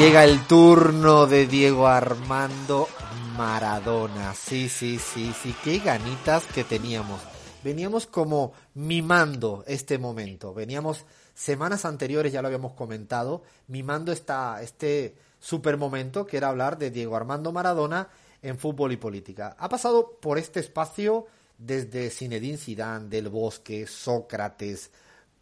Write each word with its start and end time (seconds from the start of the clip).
Llega 0.00 0.24
el 0.24 0.46
turno 0.46 1.26
de 1.26 1.46
Diego 1.46 1.86
Armando 1.86 2.88
Maradona. 3.36 4.32
Sí, 4.34 4.70
sí, 4.70 4.98
sí, 4.98 5.30
sí. 5.42 5.54
Qué 5.62 5.78
ganitas 5.78 6.42
que 6.46 6.64
teníamos. 6.64 7.20
Veníamos 7.62 8.06
como 8.06 8.54
mimando 8.72 9.62
este 9.66 9.98
momento. 9.98 10.54
Veníamos 10.54 11.04
semanas 11.34 11.84
anteriores, 11.84 12.32
ya 12.32 12.40
lo 12.40 12.48
habíamos 12.48 12.72
comentado, 12.72 13.42
mimando 13.68 14.10
esta, 14.10 14.62
este 14.62 15.16
super 15.38 15.76
momento 15.76 16.24
que 16.24 16.38
era 16.38 16.48
hablar 16.48 16.78
de 16.78 16.90
Diego 16.90 17.14
Armando 17.14 17.52
Maradona 17.52 18.08
en 18.40 18.58
fútbol 18.58 18.92
y 18.92 18.96
política. 18.96 19.54
Ha 19.58 19.68
pasado 19.68 20.18
por 20.18 20.38
este 20.38 20.60
espacio 20.60 21.26
desde 21.58 22.08
Zinedine 22.08 22.56
Zidane, 22.56 23.10
Del 23.10 23.28
Bosque, 23.28 23.86
Sócrates, 23.86 24.92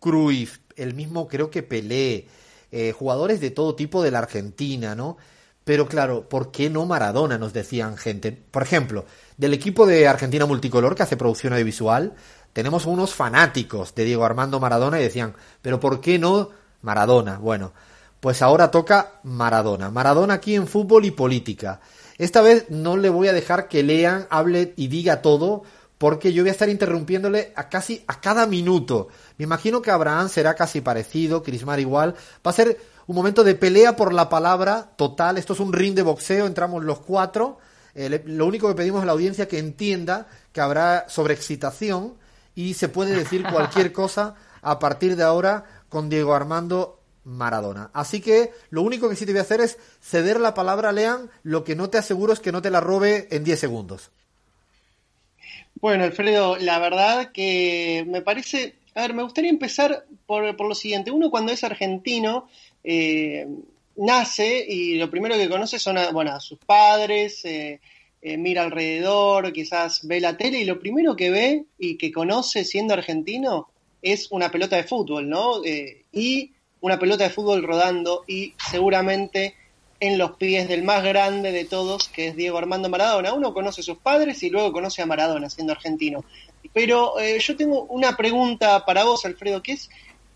Cruyff, 0.00 0.58
el 0.74 0.94
mismo 0.94 1.28
creo 1.28 1.48
que 1.48 1.62
Pelé, 1.62 2.26
eh, 2.70 2.92
jugadores 2.92 3.40
de 3.40 3.50
todo 3.50 3.74
tipo 3.74 4.02
de 4.02 4.10
la 4.10 4.18
Argentina, 4.18 4.94
¿no? 4.94 5.16
Pero 5.64 5.86
claro, 5.86 6.28
¿por 6.28 6.50
qué 6.50 6.70
no 6.70 6.86
Maradona? 6.86 7.36
Nos 7.36 7.52
decían 7.52 7.96
gente. 7.96 8.32
Por 8.32 8.62
ejemplo, 8.62 9.04
del 9.36 9.52
equipo 9.52 9.86
de 9.86 10.08
Argentina 10.08 10.46
Multicolor 10.46 10.94
que 10.94 11.02
hace 11.02 11.16
producción 11.16 11.52
audiovisual, 11.52 12.14
tenemos 12.52 12.86
unos 12.86 13.14
fanáticos 13.14 13.94
de 13.94 14.04
Diego 14.04 14.24
Armando 14.24 14.60
Maradona 14.60 14.98
y 14.98 15.02
decían, 15.02 15.34
pero 15.60 15.78
¿por 15.78 16.00
qué 16.00 16.18
no 16.18 16.50
Maradona? 16.80 17.38
Bueno, 17.38 17.72
pues 18.20 18.42
ahora 18.42 18.70
toca 18.70 19.20
Maradona. 19.22 19.90
Maradona 19.90 20.34
aquí 20.34 20.54
en 20.54 20.66
fútbol 20.66 21.04
y 21.04 21.10
política. 21.10 21.80
Esta 22.16 22.40
vez 22.40 22.66
no 22.70 22.96
le 22.96 23.10
voy 23.10 23.28
a 23.28 23.32
dejar 23.32 23.68
que 23.68 23.82
lean, 23.82 24.26
hable 24.30 24.72
y 24.76 24.88
diga 24.88 25.22
todo, 25.22 25.62
porque 25.98 26.32
yo 26.32 26.42
voy 26.42 26.48
a 26.48 26.52
estar 26.52 26.68
interrumpiéndole 26.68 27.52
a 27.56 27.68
casi 27.68 28.04
a 28.06 28.20
cada 28.20 28.46
minuto. 28.46 29.08
Me 29.36 29.44
imagino 29.44 29.82
que 29.82 29.90
Abraham 29.90 30.28
será 30.28 30.54
casi 30.54 30.80
parecido, 30.80 31.42
Crismar 31.42 31.80
igual. 31.80 32.14
Va 32.46 32.50
a 32.50 32.54
ser 32.54 32.78
un 33.08 33.16
momento 33.16 33.42
de 33.42 33.56
pelea 33.56 33.96
por 33.96 34.14
la 34.14 34.28
palabra 34.28 34.92
total. 34.96 35.38
Esto 35.38 35.54
es 35.54 35.60
un 35.60 35.72
ring 35.72 35.94
de 35.94 36.02
boxeo, 36.02 36.46
entramos 36.46 36.84
los 36.84 37.00
cuatro. 37.00 37.58
Eh, 37.94 38.22
lo 38.26 38.46
único 38.46 38.68
que 38.68 38.74
pedimos 38.74 39.02
a 39.02 39.06
la 39.06 39.12
audiencia 39.12 39.48
que 39.48 39.58
entienda 39.58 40.28
que 40.52 40.60
habrá 40.60 41.08
sobreexcitación 41.08 42.14
y 42.54 42.74
se 42.74 42.88
puede 42.88 43.14
decir 43.14 43.42
cualquier 43.52 43.92
cosa 43.92 44.34
a 44.62 44.78
partir 44.78 45.16
de 45.16 45.24
ahora 45.24 45.64
con 45.88 46.08
Diego 46.08 46.34
Armando 46.34 47.00
Maradona. 47.24 47.90
Así 47.92 48.20
que 48.20 48.52
lo 48.70 48.82
único 48.82 49.08
que 49.08 49.16
sí 49.16 49.26
te 49.26 49.32
voy 49.32 49.40
a 49.40 49.42
hacer 49.42 49.60
es 49.60 49.78
ceder 50.00 50.38
la 50.38 50.54
palabra, 50.54 50.92
Lean. 50.92 51.28
Lo 51.42 51.64
que 51.64 51.74
no 51.74 51.90
te 51.90 51.98
aseguro 51.98 52.32
es 52.32 52.40
que 52.40 52.52
no 52.52 52.62
te 52.62 52.70
la 52.70 52.80
robe 52.80 53.26
en 53.30 53.42
10 53.42 53.58
segundos. 53.58 54.10
Bueno, 55.80 56.04
Alfredo, 56.04 56.56
la 56.56 56.80
verdad 56.80 57.30
que 57.30 58.04
me 58.08 58.20
parece, 58.20 58.74
a 58.94 59.02
ver, 59.02 59.14
me 59.14 59.22
gustaría 59.22 59.50
empezar 59.50 60.06
por, 60.26 60.56
por 60.56 60.66
lo 60.66 60.74
siguiente. 60.74 61.12
Uno 61.12 61.30
cuando 61.30 61.52
es 61.52 61.62
argentino 61.62 62.48
eh, 62.82 63.46
nace 63.96 64.64
y 64.68 64.96
lo 64.96 65.08
primero 65.08 65.36
que 65.36 65.48
conoce 65.48 65.78
son 65.78 65.98
a, 65.98 66.10
bueno, 66.10 66.32
a 66.32 66.40
sus 66.40 66.58
padres, 66.58 67.44
eh, 67.44 67.80
eh, 68.22 68.36
mira 68.36 68.62
alrededor, 68.62 69.52
quizás 69.52 70.04
ve 70.04 70.20
la 70.20 70.36
tele 70.36 70.60
y 70.60 70.64
lo 70.64 70.80
primero 70.80 71.14
que 71.14 71.30
ve 71.30 71.64
y 71.78 71.96
que 71.96 72.10
conoce 72.10 72.64
siendo 72.64 72.94
argentino 72.94 73.68
es 74.02 74.32
una 74.32 74.50
pelota 74.50 74.74
de 74.76 74.84
fútbol, 74.84 75.28
¿no? 75.28 75.62
y 75.64 76.52
una 76.80 76.98
pelota 76.98 77.24
de 77.24 77.30
fútbol 77.30 77.62
rodando 77.62 78.24
y 78.26 78.54
seguramente 78.70 79.54
en 80.00 80.18
los 80.18 80.32
pies 80.32 80.68
del 80.68 80.84
más 80.84 81.02
grande 81.02 81.52
de 81.52 81.64
todos, 81.64 82.08
que 82.08 82.28
es 82.28 82.36
Diego 82.36 82.58
Armando 82.58 82.88
Maradona. 82.88 83.32
Uno 83.32 83.52
conoce 83.52 83.80
a 83.80 83.84
sus 83.84 83.98
padres 83.98 84.42
y 84.42 84.50
luego 84.50 84.72
conoce 84.72 85.02
a 85.02 85.06
Maradona, 85.06 85.50
siendo 85.50 85.72
argentino. 85.72 86.24
Pero 86.72 87.18
eh, 87.18 87.38
yo 87.40 87.56
tengo 87.56 87.84
una 87.84 88.16
pregunta 88.16 88.84
para 88.84 89.04
vos, 89.04 89.24
Alfredo, 89.24 89.62
que 89.62 89.72
es, 89.72 89.90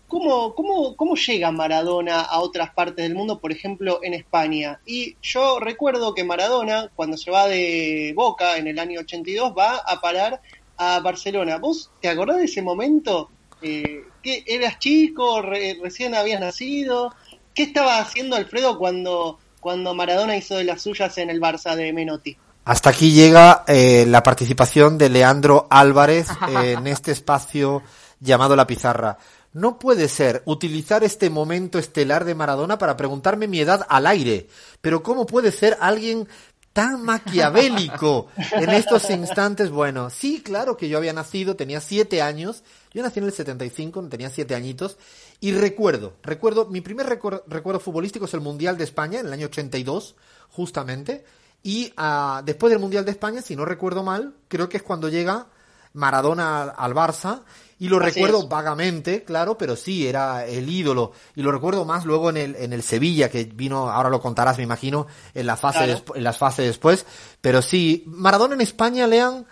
¿cómo, 0.07 0.53
cómo, 0.55 0.95
¿cómo 0.95 1.15
llega 1.15 1.51
Maradona 1.51 2.21
a 2.21 2.39
otras 2.41 2.71
partes 2.71 3.03
del 3.03 3.15
mundo, 3.15 3.39
por 3.39 3.51
ejemplo, 3.51 3.99
en 4.03 4.13
España? 4.13 4.81
Y 4.85 5.15
yo 5.21 5.59
recuerdo 5.59 6.13
que 6.13 6.23
Maradona, 6.23 6.91
cuando 6.95 7.17
se 7.17 7.31
va 7.31 7.47
de 7.47 8.13
Boca 8.15 8.57
en 8.57 8.67
el 8.67 8.79
año 8.79 8.99
82, 8.99 9.53
va 9.57 9.77
a 9.77 10.01
parar 10.01 10.41
a 10.77 10.99
Barcelona. 10.99 11.57
¿Vos 11.57 11.91
te 12.01 12.09
acordás 12.09 12.37
de 12.37 12.45
ese 12.45 12.61
momento? 12.61 13.29
Eh, 13.61 14.03
¿qué, 14.21 14.43
¿Eras 14.45 14.79
chico? 14.79 15.41
¿Recién 15.41 16.15
habías 16.15 16.41
nacido? 16.41 17.13
¿Qué 17.53 17.63
estaba 17.63 17.99
haciendo 17.99 18.35
Alfredo 18.35 18.77
cuando 18.77 19.39
cuando 19.63 19.95
Maradona 19.95 20.37
hizo 20.37 20.55
de 20.55 20.65
las 20.65 20.83
suyas 20.83 21.17
en 21.17 21.31
el 21.31 21.41
Barça 21.41 21.75
de 21.75 21.91
Menotti. 21.93 22.37
Hasta 22.65 22.91
aquí 22.91 23.11
llega 23.11 23.63
eh, 23.67 24.05
la 24.07 24.21
participación 24.21 24.97
de 24.97 25.09
Leandro 25.09 25.67
Álvarez 25.69 26.27
en 26.53 26.85
este 26.85 27.11
espacio 27.11 27.81
llamado 28.19 28.55
La 28.55 28.67
Pizarra. 28.67 29.17
No 29.53 29.79
puede 29.79 30.07
ser 30.07 30.41
utilizar 30.45 31.03
este 31.03 31.29
momento 31.29 31.77
estelar 31.79 32.25
de 32.25 32.35
Maradona 32.35 32.77
para 32.77 32.97
preguntarme 32.97 33.47
mi 33.47 33.59
edad 33.59 33.85
al 33.87 34.07
aire. 34.07 34.47
Pero 34.81 35.03
¿cómo 35.03 35.25
puede 35.25 35.51
ser 35.51 35.77
alguien 35.79 36.27
tan 36.73 37.03
maquiavélico 37.03 38.27
en 38.53 38.69
estos 38.71 39.09
instantes? 39.11 39.69
Bueno, 39.69 40.09
sí, 40.09 40.41
claro 40.41 40.75
que 40.75 40.89
yo 40.89 40.97
había 40.97 41.13
nacido, 41.13 41.55
tenía 41.55 41.81
siete 41.81 42.21
años. 42.21 42.63
Yo 42.93 43.01
nací 43.01 43.19
en 43.19 43.25
el 43.25 43.33
75, 43.33 44.07
tenía 44.09 44.29
siete 44.29 44.55
añitos. 44.55 44.97
Y 45.39 45.51
recuerdo, 45.51 46.13
recuerdo, 46.21 46.67
mi 46.67 46.81
primer 46.81 47.07
recuerdo, 47.07 47.79
futbolístico 47.79 48.25
es 48.25 48.33
el 48.33 48.41
Mundial 48.41 48.77
de 48.77 48.83
España, 48.83 49.19
en 49.19 49.27
el 49.27 49.33
año 49.33 49.47
82, 49.47 50.15
justamente. 50.49 51.25
Y 51.63 51.93
uh, 51.97 52.43
después 52.43 52.69
del 52.71 52.79
Mundial 52.79 53.05
de 53.05 53.11
España, 53.11 53.41
si 53.41 53.55
no 53.55 53.65
recuerdo 53.65 54.03
mal, 54.03 54.35
creo 54.47 54.69
que 54.69 54.77
es 54.77 54.83
cuando 54.83 55.09
llega 55.09 55.47
Maradona 55.93 56.63
al, 56.63 56.93
Barça. 56.93 57.43
Y 57.79 57.89
lo 57.89 57.99
recuerdo 57.99 58.47
vagamente, 58.47 59.23
claro, 59.23 59.57
pero 59.57 59.75
sí, 59.75 60.07
era 60.07 60.45
el 60.45 60.69
ídolo. 60.69 61.11
Y 61.35 61.41
lo 61.41 61.51
recuerdo 61.51 61.85
más 61.85 62.05
luego 62.05 62.29
en 62.29 62.37
el, 62.37 62.55
en 62.55 62.73
el 62.73 62.83
Sevilla, 62.83 63.29
que 63.29 63.43
vino, 63.45 63.89
ahora 63.89 64.09
lo 64.09 64.21
contarás, 64.21 64.57
me 64.57 64.63
imagino, 64.63 65.07
en 65.33 65.47
la 65.47 65.57
fase, 65.57 66.03
en 66.15 66.23
las 66.23 66.37
fases 66.37 66.67
después. 66.67 67.05
Pero 67.41 67.61
sí, 67.61 68.03
Maradona 68.07 68.53
en 68.53 68.61
España, 68.61 69.07
lean, 69.07 69.45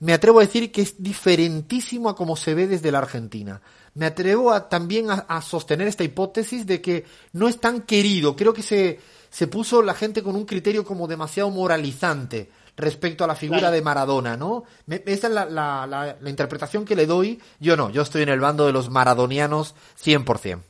me 0.00 0.12
atrevo 0.12 0.40
a 0.40 0.42
decir 0.42 0.72
que 0.72 0.82
es 0.82 1.02
diferentísimo 1.02 2.08
a 2.08 2.16
como 2.16 2.36
se 2.36 2.54
ve 2.54 2.66
desde 2.66 2.92
la 2.92 2.98
Argentina 2.98 3.60
me 3.96 4.06
atrevo 4.06 4.52
a, 4.52 4.68
también 4.68 5.08
a, 5.10 5.42
sostener 5.42 5.88
esta 5.88 6.04
hipótesis 6.04 6.66
de 6.66 6.82
que 6.82 7.06
no 7.32 7.48
es 7.48 7.58
tan 7.58 7.80
querido. 7.80 8.36
Creo 8.36 8.52
que 8.52 8.62
se, 8.62 9.00
se 9.30 9.46
puso 9.46 9.80
la 9.80 9.94
gente 9.94 10.22
con 10.22 10.36
un 10.36 10.44
criterio 10.44 10.84
como 10.84 11.08
demasiado 11.08 11.50
moralizante 11.50 12.50
respecto 12.76 13.24
a 13.24 13.26
la 13.26 13.34
figura 13.34 13.70
de 13.70 13.80
Maradona, 13.80 14.36
¿no? 14.36 14.64
esa 14.86 15.28
es 15.28 15.32
la, 15.32 15.46
la, 15.46 15.86
la, 16.20 16.28
interpretación 16.28 16.84
que 16.84 16.94
le 16.94 17.06
doy. 17.06 17.40
Yo 17.58 17.74
no, 17.74 17.88
yo 17.88 18.02
estoy 18.02 18.22
en 18.22 18.28
el 18.28 18.38
bando 18.38 18.66
de 18.66 18.72
los 18.72 18.90
maradonianos 18.90 19.74
100%. 20.04 20.60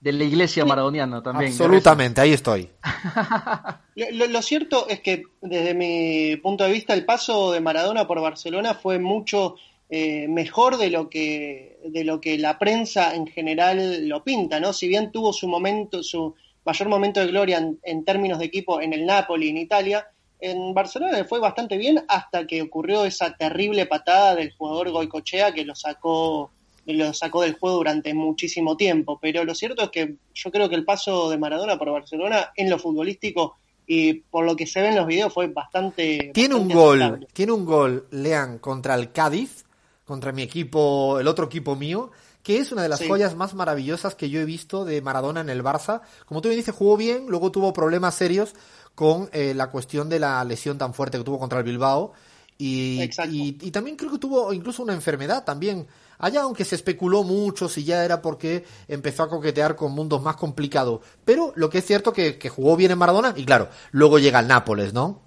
De 0.00 0.12
la 0.12 0.24
iglesia 0.24 0.64
maradoniana 0.64 1.22
también. 1.22 1.50
Absolutamente, 1.50 2.20
ahí 2.20 2.32
estoy. 2.32 2.70
lo, 3.96 4.26
lo, 4.26 4.42
cierto 4.42 4.86
es 4.88 5.00
que 5.00 5.24
desde 5.40 5.74
mi 5.74 6.36
punto 6.36 6.64
de 6.64 6.72
vista 6.72 6.94
el 6.94 7.04
paso 7.04 7.52
de 7.52 7.60
Maradona 7.60 8.06
por 8.06 8.20
Barcelona 8.20 8.74
fue 8.74 8.98
mucho 8.98 9.56
eh, 9.88 10.26
mejor 10.26 10.78
de 10.78 10.90
lo 10.90 11.08
que 11.08 11.78
de 11.84 12.02
lo 12.02 12.20
que 12.20 12.38
la 12.38 12.58
prensa 12.58 13.14
en 13.14 13.28
general 13.28 14.08
lo 14.08 14.24
pinta, 14.24 14.58
¿no? 14.58 14.72
Si 14.72 14.88
bien 14.88 15.12
tuvo 15.12 15.32
su 15.32 15.46
momento, 15.46 16.02
su 16.02 16.34
mayor 16.64 16.88
momento 16.88 17.20
de 17.20 17.28
gloria 17.28 17.64
en, 17.82 18.04
términos 18.04 18.40
de 18.40 18.46
equipo 18.46 18.80
en 18.80 18.92
el 18.92 19.06
Napoli, 19.06 19.48
en 19.48 19.58
Italia, 19.58 20.08
en 20.40 20.74
Barcelona 20.74 21.12
le 21.12 21.24
fue 21.24 21.38
bastante 21.38 21.76
bien 21.76 22.04
hasta 22.08 22.48
que 22.48 22.62
ocurrió 22.62 23.04
esa 23.04 23.36
terrible 23.36 23.86
patada 23.86 24.34
del 24.34 24.52
jugador 24.56 24.90
Goicochea 24.90 25.52
que 25.52 25.64
lo 25.64 25.76
sacó 25.76 26.50
lo 26.86 27.12
sacó 27.12 27.42
del 27.42 27.58
juego 27.58 27.78
durante 27.78 28.14
muchísimo 28.14 28.76
tiempo. 28.76 29.18
Pero 29.20 29.44
lo 29.44 29.54
cierto 29.54 29.82
es 29.82 29.90
que 29.90 30.14
yo 30.34 30.50
creo 30.50 30.68
que 30.68 30.76
el 30.76 30.84
paso 30.84 31.30
de 31.30 31.38
Maradona 31.38 31.78
por 31.78 31.90
Barcelona 31.90 32.52
en 32.56 32.70
lo 32.70 32.78
futbolístico 32.78 33.56
y 33.86 34.14
por 34.14 34.44
lo 34.44 34.56
que 34.56 34.66
se 34.66 34.80
ve 34.80 34.88
en 34.88 34.96
los 34.96 35.06
videos 35.06 35.32
fue 35.32 35.46
bastante. 35.48 36.30
Tiene 36.34 36.54
un 36.54 36.68
gol, 36.68 37.26
tiene 37.32 37.52
un 37.52 37.64
gol, 37.64 38.06
Lean, 38.10 38.58
contra 38.58 38.94
el 38.94 39.12
Cádiz, 39.12 39.64
contra 40.04 40.32
mi 40.32 40.42
equipo, 40.42 41.18
el 41.20 41.28
otro 41.28 41.46
equipo 41.46 41.76
mío, 41.76 42.10
que 42.42 42.58
es 42.58 42.72
una 42.72 42.82
de 42.82 42.88
las 42.88 43.04
joyas 43.04 43.34
más 43.34 43.54
maravillosas 43.54 44.14
que 44.14 44.30
yo 44.30 44.40
he 44.40 44.44
visto 44.44 44.84
de 44.84 45.02
Maradona 45.02 45.40
en 45.40 45.48
el 45.48 45.62
Barça. 45.62 46.00
Como 46.26 46.42
tú 46.42 46.48
me 46.48 46.56
dices, 46.56 46.74
jugó 46.74 46.96
bien, 46.96 47.26
luego 47.28 47.50
tuvo 47.50 47.72
problemas 47.72 48.14
serios 48.14 48.54
con 48.94 49.28
eh, 49.32 49.52
la 49.54 49.70
cuestión 49.70 50.08
de 50.08 50.20
la 50.20 50.42
lesión 50.44 50.78
tan 50.78 50.94
fuerte 50.94 51.18
que 51.18 51.24
tuvo 51.24 51.38
contra 51.38 51.58
el 51.58 51.64
Bilbao. 51.64 52.12
Y, 52.58 53.10
y, 53.30 53.70
también 53.70 53.96
creo 53.96 54.10
que 54.10 54.18
tuvo 54.18 54.52
incluso 54.52 54.82
una 54.82 54.94
enfermedad 54.94 55.44
también. 55.44 55.86
Allá, 56.18 56.42
aunque 56.42 56.64
se 56.64 56.76
especuló 56.76 57.22
mucho 57.22 57.68
si 57.68 57.84
ya 57.84 58.02
era 58.02 58.22
porque 58.22 58.64
empezó 58.88 59.24
a 59.24 59.28
coquetear 59.28 59.76
con 59.76 59.92
mundos 59.92 60.22
más 60.22 60.36
complicados. 60.36 61.00
Pero 61.24 61.52
lo 61.56 61.68
que 61.68 61.78
es 61.78 61.86
cierto 61.86 62.12
que, 62.12 62.38
que 62.38 62.48
jugó 62.48 62.76
bien 62.76 62.92
en 62.92 62.98
Maradona 62.98 63.34
y 63.36 63.44
claro, 63.44 63.68
luego 63.90 64.18
llega 64.18 64.40
el 64.40 64.48
Nápoles, 64.48 64.94
¿no? 64.94 65.26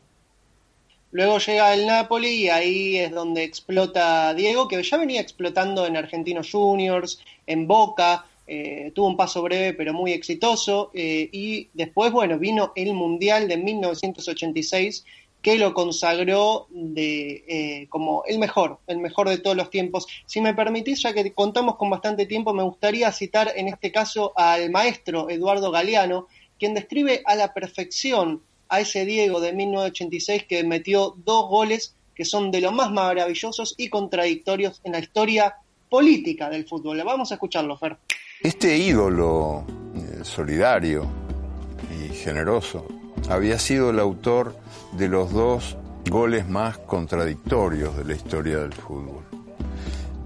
Luego 1.12 1.40
llega 1.40 1.74
el 1.74 1.88
Napoli 1.88 2.30
y 2.30 2.50
ahí 2.50 2.98
es 2.98 3.12
donde 3.12 3.44
explota 3.44 4.34
Diego, 4.36 4.68
que 4.68 4.82
ya 4.84 4.98
venía 4.98 5.22
explotando 5.22 5.88
en 5.88 5.98
Argentinos 5.98 6.52
Juniors, 6.52 7.20
en 7.48 7.68
Boca, 7.68 8.26
eh, 8.46 8.92
tuvo 8.94 9.08
un 9.08 9.18
paso 9.18 9.42
breve 9.42 9.74
pero 9.74 9.94
muy 9.94 10.12
exitoso. 10.12 10.92
Eh, 10.94 11.30
y 11.32 11.70
después, 11.74 12.12
bueno, 12.12 12.38
vino 12.38 12.74
el 12.76 12.94
Mundial 12.94 13.48
de 13.48 13.58
1986 13.58 15.06
que 15.42 15.58
lo 15.58 15.74
consagró 15.74 16.68
de, 16.70 17.46
eh, 17.48 17.88
como 17.90 18.24
el 18.26 18.40
mejor, 18.40 18.80
el 18.88 18.98
mejor 19.00 19.30
de 19.30 19.38
todos 19.38 19.56
los 19.56 19.70
tiempos. 19.70 20.08
Si 20.26 20.42
me 20.42 20.54
permitís, 20.54 21.02
ya 21.04 21.14
que 21.14 21.34
contamos 21.34 21.78
con 21.78 21.90
bastante 21.90 22.26
tiempo, 22.26 22.54
me 22.54 22.64
gustaría 22.64 23.12
citar 23.12 23.54
en 23.56 23.68
este 23.68 23.92
caso 23.92 24.34
al 24.36 24.70
maestro 24.70 25.30
Eduardo 25.30 25.72
Galeano, 25.72 26.28
quien 26.58 26.74
describe 26.74 27.22
a 27.26 27.36
la 27.36 27.54
perfección 27.54 28.42
a 28.68 28.82
ese 28.82 29.06
Diego 29.06 29.40
de 29.40 29.54
1986 29.54 30.44
que 30.44 30.64
metió 30.64 31.16
dos 31.26 31.50
goles 31.50 31.96
que 32.14 32.26
son 32.26 32.52
de 32.52 32.60
los 32.60 32.74
más 32.74 32.92
maravillosos 32.92 33.76
y 33.78 33.88
contradictorios 33.88 34.82
en 34.84 34.92
la 34.92 35.00
historia 35.00 35.56
política 35.90 36.50
del 36.50 36.68
fútbol. 36.68 37.02
Vamos 37.04 37.32
a 37.32 37.36
escucharlo, 37.36 37.78
Fer. 37.78 37.98
Este 38.42 38.78
ídolo 38.78 39.64
eh, 39.96 40.24
solidario 40.24 41.10
y 41.90 42.14
generoso 42.14 42.86
había 43.30 43.58
sido 43.58 43.90
el 43.90 44.00
autor 44.00 44.56
de 44.94 45.08
los 45.08 45.32
dos 45.32 45.78
goles 46.10 46.48
más 46.48 46.78
contradictorios 46.80 47.96
de 47.98 48.06
la 48.06 48.14
historia 48.14 48.60
del 48.60 48.74
fútbol. 48.74 49.24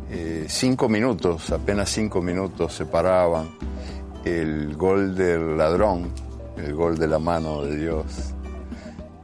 Eh, 0.10 0.46
cinco 0.48 0.88
minutos, 0.88 1.50
apenas 1.52 1.90
cinco 1.90 2.22
minutos 2.22 2.74
separaban 2.74 3.50
el 4.24 4.76
gol 4.76 5.16
del 5.16 5.58
ladrón, 5.58 6.12
el 6.58 6.74
gol 6.74 6.98
de 6.98 7.08
la 7.08 7.20
mano 7.20 7.64
de 7.64 7.76
Dios, 7.78 8.06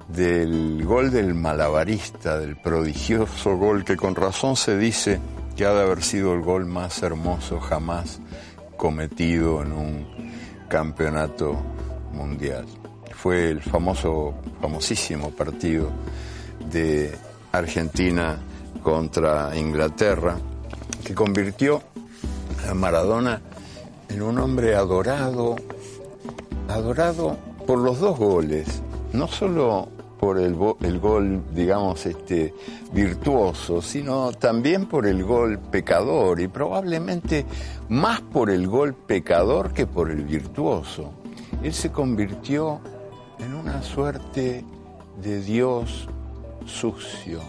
del 0.07 0.83
gol 0.83 1.11
del 1.11 1.35
malabarista, 1.35 2.39
del 2.39 2.57
prodigioso 2.57 3.55
gol 3.55 3.85
que 3.85 3.95
con 3.95 4.15
razón 4.15 4.55
se 4.55 4.77
dice 4.77 5.19
que 5.55 5.65
ha 5.65 5.73
de 5.73 5.81
haber 5.81 6.01
sido 6.03 6.33
el 6.33 6.41
gol 6.41 6.65
más 6.65 7.03
hermoso 7.03 7.59
jamás 7.59 8.19
cometido 8.75 9.61
en 9.61 9.71
un 9.71 10.07
campeonato 10.67 11.55
mundial. 12.13 12.65
Fue 13.21 13.49
el 13.49 13.61
famoso, 13.61 14.33
famosísimo 14.61 15.31
partido 15.31 15.89
de 16.71 17.13
Argentina 17.51 18.39
contra 18.81 19.57
Inglaterra, 19.57 20.37
que 21.03 21.13
convirtió 21.13 21.81
a 22.69 22.73
Maradona 22.73 23.41
en 24.07 24.21
un 24.21 24.37
hombre 24.39 24.73
adorado, 24.75 25.57
adorado 26.69 27.37
por 27.67 27.79
los 27.79 27.99
dos 27.99 28.17
goles, 28.17 28.81
no 29.11 29.27
solo 29.27 29.89
por 30.19 30.39
el, 30.39 30.55
gol, 30.55 31.43
digamos, 31.53 32.05
este, 32.05 32.53
virtuoso, 32.93 33.81
sino 33.81 34.31
también 34.31 34.85
por 34.85 35.05
el 35.05 35.25
gol 35.25 35.59
pecador 35.59 36.39
y 36.39 36.47
probablemente 36.47 37.45
más 37.89 38.21
por 38.21 38.49
el 38.49 38.67
gol 38.67 38.93
pecador 38.93 39.73
que 39.73 39.85
por 39.87 40.09
el 40.09 40.23
virtuoso. 40.23 41.11
Él 41.63 41.73
se 41.73 41.91
convirtió 41.91 42.79
en 43.39 43.53
una 43.53 43.81
suerte 43.81 44.63
de 45.21 45.41
Dios 45.41 46.07
sucio, 46.65 47.41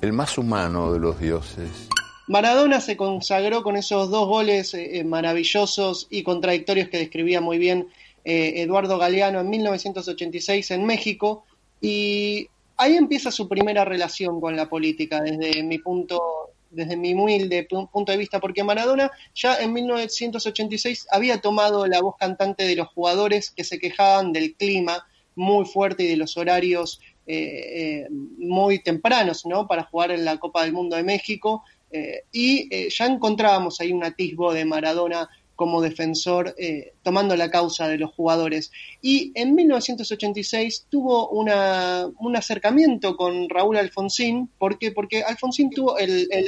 el 0.00 0.12
más 0.12 0.38
humano 0.38 0.92
de 0.92 1.00
los 1.00 1.18
dioses. 1.18 1.88
Maradona 2.26 2.80
se 2.80 2.96
consagró 2.96 3.62
con 3.62 3.76
esos 3.76 4.10
dos 4.10 4.26
goles 4.26 4.72
eh, 4.74 4.98
eh, 4.98 5.04
maravillosos 5.04 6.06
y 6.10 6.22
contradictorios 6.22 6.88
que 6.88 6.98
describía 6.98 7.40
muy 7.40 7.58
bien 7.58 7.88
eh, 8.24 8.62
Eduardo 8.62 8.98
Galeano 8.98 9.40
en 9.40 9.50
1986 9.50 10.70
en 10.70 10.86
México 10.86 11.44
y 11.80 12.48
ahí 12.76 12.96
empieza 12.96 13.30
su 13.30 13.46
primera 13.46 13.84
relación 13.84 14.40
con 14.40 14.56
la 14.56 14.70
política 14.70 15.20
desde 15.20 15.62
mi 15.62 15.78
punto 15.78 16.43
desde 16.74 16.96
mi 16.96 17.14
humilde 17.14 17.66
punto 17.68 18.12
de 18.12 18.18
vista, 18.18 18.40
porque 18.40 18.64
Maradona 18.64 19.10
ya 19.34 19.56
en 19.56 19.72
1986 19.72 21.06
había 21.10 21.40
tomado 21.40 21.86
la 21.86 22.00
voz 22.00 22.16
cantante 22.18 22.64
de 22.64 22.76
los 22.76 22.88
jugadores 22.88 23.50
que 23.50 23.64
se 23.64 23.78
quejaban 23.78 24.32
del 24.32 24.54
clima 24.54 25.06
muy 25.34 25.64
fuerte 25.64 26.04
y 26.04 26.08
de 26.08 26.16
los 26.16 26.36
horarios 26.36 27.00
eh, 27.26 28.06
muy 28.10 28.82
tempranos, 28.82 29.46
¿no? 29.46 29.66
Para 29.66 29.84
jugar 29.84 30.10
en 30.10 30.24
la 30.24 30.38
Copa 30.38 30.62
del 30.62 30.72
Mundo 30.72 30.96
de 30.96 31.02
México. 31.02 31.64
y 32.32 32.88
ya 32.90 33.06
encontrábamos 33.06 33.80
ahí 33.80 33.92
un 33.92 34.02
atisbo 34.02 34.52
de 34.52 34.64
Maradona 34.64 35.28
como 35.56 35.80
defensor 35.80 36.54
eh, 36.58 36.94
tomando 37.02 37.36
la 37.36 37.50
causa 37.50 37.88
de 37.88 37.98
los 37.98 38.12
jugadores. 38.12 38.72
Y 39.00 39.32
en 39.34 39.54
1986 39.54 40.86
tuvo 40.88 41.28
una, 41.28 42.08
un 42.18 42.36
acercamiento 42.36 43.16
con 43.16 43.48
Raúl 43.48 43.76
Alfonsín, 43.76 44.48
¿por 44.58 44.78
qué? 44.78 44.92
Porque 44.92 45.22
Alfonsín 45.22 45.70
tuvo, 45.70 45.98
el, 45.98 46.28
el, 46.30 46.46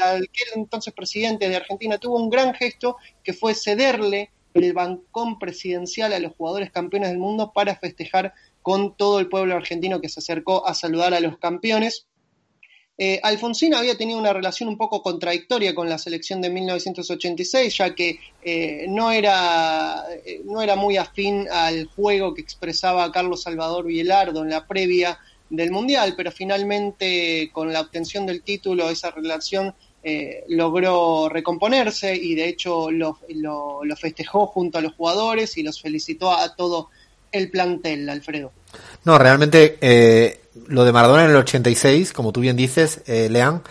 entonces 0.54 0.92
presidente 0.92 1.48
de 1.48 1.56
Argentina, 1.56 1.98
tuvo 1.98 2.16
un 2.16 2.30
gran 2.30 2.54
gesto 2.54 2.96
que 3.22 3.32
fue 3.32 3.54
cederle 3.54 4.30
el 4.54 4.72
bancón 4.72 5.38
presidencial 5.38 6.12
a 6.12 6.18
los 6.18 6.34
jugadores 6.34 6.70
campeones 6.70 7.10
del 7.10 7.18
mundo 7.18 7.52
para 7.54 7.76
festejar 7.76 8.32
con 8.62 8.96
todo 8.96 9.20
el 9.20 9.28
pueblo 9.28 9.54
argentino 9.54 10.00
que 10.00 10.08
se 10.08 10.20
acercó 10.20 10.66
a 10.66 10.74
saludar 10.74 11.14
a 11.14 11.20
los 11.20 11.38
campeones. 11.38 12.06
Eh, 12.98 13.20
Alfonsín 13.22 13.74
había 13.74 13.98
tenido 13.98 14.18
una 14.18 14.32
relación 14.32 14.70
un 14.70 14.78
poco 14.78 15.02
contradictoria 15.02 15.74
con 15.74 15.88
la 15.88 15.98
selección 15.98 16.40
de 16.40 16.48
1986, 16.48 17.76
ya 17.76 17.94
que 17.94 18.18
eh, 18.42 18.86
no, 18.88 19.12
era, 19.12 20.04
eh, 20.24 20.40
no 20.44 20.62
era 20.62 20.76
muy 20.76 20.96
afín 20.96 21.46
al 21.50 21.86
juego 21.86 22.32
que 22.32 22.40
expresaba 22.40 23.12
Carlos 23.12 23.42
Salvador 23.42 23.84
Vielardo 23.84 24.42
en 24.42 24.50
la 24.50 24.66
previa 24.66 25.18
del 25.50 25.70
Mundial, 25.72 26.14
pero 26.16 26.32
finalmente 26.32 27.50
con 27.52 27.70
la 27.70 27.82
obtención 27.82 28.24
del 28.24 28.42
título 28.42 28.88
esa 28.88 29.10
relación 29.10 29.74
logró 30.46 31.28
recomponerse 31.28 32.14
y 32.14 32.36
de 32.36 32.48
hecho 32.48 32.92
lo, 32.92 33.18
lo, 33.28 33.96
festejó 33.96 34.46
junto 34.46 34.78
a 34.78 34.80
los 34.80 34.94
jugadores 34.94 35.58
y 35.58 35.64
los 35.64 35.82
felicitó 35.82 36.30
a 36.30 36.54
todo 36.54 36.90
el 37.32 37.50
plantel, 37.50 38.08
Alfredo. 38.08 38.52
No, 39.04 39.18
realmente 39.18 39.78
eh, 39.80 40.40
lo 40.66 40.84
de 40.84 40.92
Maradona 40.92 41.24
en 41.24 41.30
el 41.30 41.36
86, 41.36 42.12
como 42.12 42.32
tú 42.32 42.40
bien 42.40 42.56
dices, 42.56 43.02
eh, 43.06 43.28
Lean, 43.30 43.62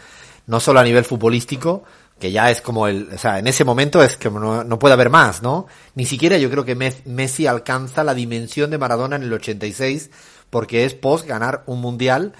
no 0.48 0.60
solo 0.60 0.80
a 0.80 0.84
nivel 0.84 1.06
futbolístico, 1.06 1.84
que 2.20 2.32
ya 2.32 2.50
es 2.50 2.62
como 2.62 2.88
el, 2.88 3.10
o 3.14 3.18
sea, 3.18 3.40
en 3.40 3.48
ese 3.48 3.66
momento 3.66 4.02
es 4.02 4.18
que 4.18 4.30
no, 4.30 4.80
puede 4.80 4.94
haber 4.94 5.10
más, 5.10 5.42
¿no? 5.42 5.68
Ni 5.96 6.06
siquiera 6.06 6.38
yo 6.38 6.50
creo 6.50 6.64
que 6.64 6.76
Messi 6.76 7.48
alcanza 7.48 8.04
la 8.04 8.14
dimensión 8.14 8.70
de 8.72 8.78
Maradona 8.78 9.18
en 9.18 9.24
el 9.24 9.34
86, 9.34 10.12
porque 10.50 10.86
es 10.86 10.94
post 10.94 11.28
ganar 11.28 11.64
un 11.66 11.82
mundial, 11.82 12.34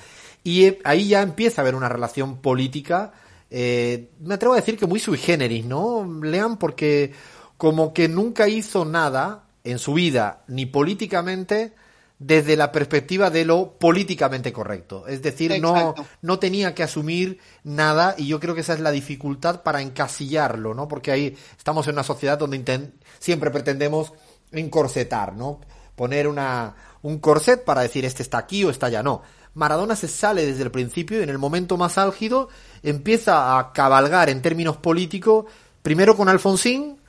y 0.44 0.78
ahí 0.84 1.10
ya 1.10 1.22
empieza 1.22 1.62
a 1.62 1.64
haber 1.64 1.76
una 1.76 1.90
relación 1.90 2.38
política, 2.38 3.12
eh, 3.50 4.10
me 4.22 4.36
atrevo 4.36 4.54
a 4.54 4.58
decir 4.58 4.78
que 4.78 4.88
muy 4.88 5.00
sui 5.00 5.18
generis, 5.18 5.66
¿no? 5.66 6.20
Lean, 6.22 6.58
porque 6.58 7.14
como 7.58 7.94
que 7.94 8.08
nunca 8.08 8.48
hizo 8.48 8.86
nada 8.86 9.44
en 9.64 9.80
su 9.80 9.94
vida, 9.94 10.44
ni 10.48 10.66
políticamente, 10.66 11.74
desde 12.18 12.56
la 12.56 12.72
perspectiva 12.72 13.30
de 13.30 13.44
lo 13.46 13.78
políticamente 13.78 14.54
correcto. 14.54 15.06
Es 15.08 15.22
decir, 15.22 15.60
no, 15.62 15.94
no 16.22 16.40
tenía 16.40 16.74
que 16.74 16.84
asumir 16.84 17.40
nada 17.64 18.16
y 18.18 18.28
yo 18.28 18.40
creo 18.40 18.56
que 18.56 18.62
esa 18.62 18.74
es 18.74 18.80
la 18.80 18.92
dificultad 18.92 19.64
para 19.64 19.82
encasillarlo, 19.82 20.74
¿no? 20.74 20.88
Porque 20.88 21.12
ahí 21.12 21.38
estamos 21.58 21.88
en 21.88 21.96
una 21.96 22.04
sociedad 22.04 22.38
donde 22.38 22.92
siempre 23.20 23.52
pretendemos 23.52 24.14
encorsetar, 24.52 25.34
¿no? 25.34 25.60
Poner 25.96 26.28
una, 26.28 26.76
un 27.02 27.20
corset 27.20 27.64
para 27.64 27.82
decir 27.82 28.06
este 28.06 28.24
está 28.24 28.38
aquí 28.38 28.64
o 28.64 28.70
está 28.70 28.88
allá. 28.88 29.04
No. 29.04 29.22
Maradona 29.54 29.96
se 29.96 30.08
sale 30.08 30.46
desde 30.46 30.64
el 30.64 30.72
principio 30.72 31.20
y 31.20 31.24
en 31.24 31.30
el 31.30 31.38
momento 31.38 31.78
más 31.78 31.98
álgido 31.98 32.50
empieza 32.84 33.58
a 33.58 33.72
cabalgar 33.74 34.30
en 34.30 34.42
términos 34.42 34.78
políticos, 34.78 35.46
primero 35.82 36.16
con 36.18 36.28
Alfonsín, 36.28 37.00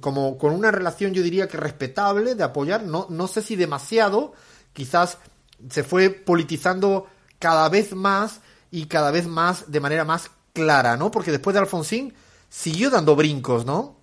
como 0.00 0.38
con 0.38 0.52
una 0.54 0.70
relación 0.70 1.14
yo 1.14 1.22
diría 1.22 1.48
que 1.48 1.56
respetable 1.56 2.34
de 2.34 2.44
apoyar, 2.44 2.84
no, 2.84 3.06
no 3.08 3.26
sé 3.26 3.42
si 3.42 3.56
demasiado, 3.56 4.32
quizás 4.72 5.18
se 5.68 5.84
fue 5.84 6.10
politizando 6.10 7.06
cada 7.38 7.68
vez 7.68 7.94
más 7.94 8.40
y 8.70 8.86
cada 8.86 9.10
vez 9.10 9.26
más 9.26 9.70
de 9.70 9.80
manera 9.80 10.04
más 10.04 10.30
clara, 10.52 10.96
¿no? 10.96 11.10
Porque 11.10 11.30
después 11.30 11.54
de 11.54 11.60
Alfonsín 11.60 12.14
siguió 12.48 12.90
dando 12.90 13.16
brincos, 13.16 13.64
¿no? 13.64 13.96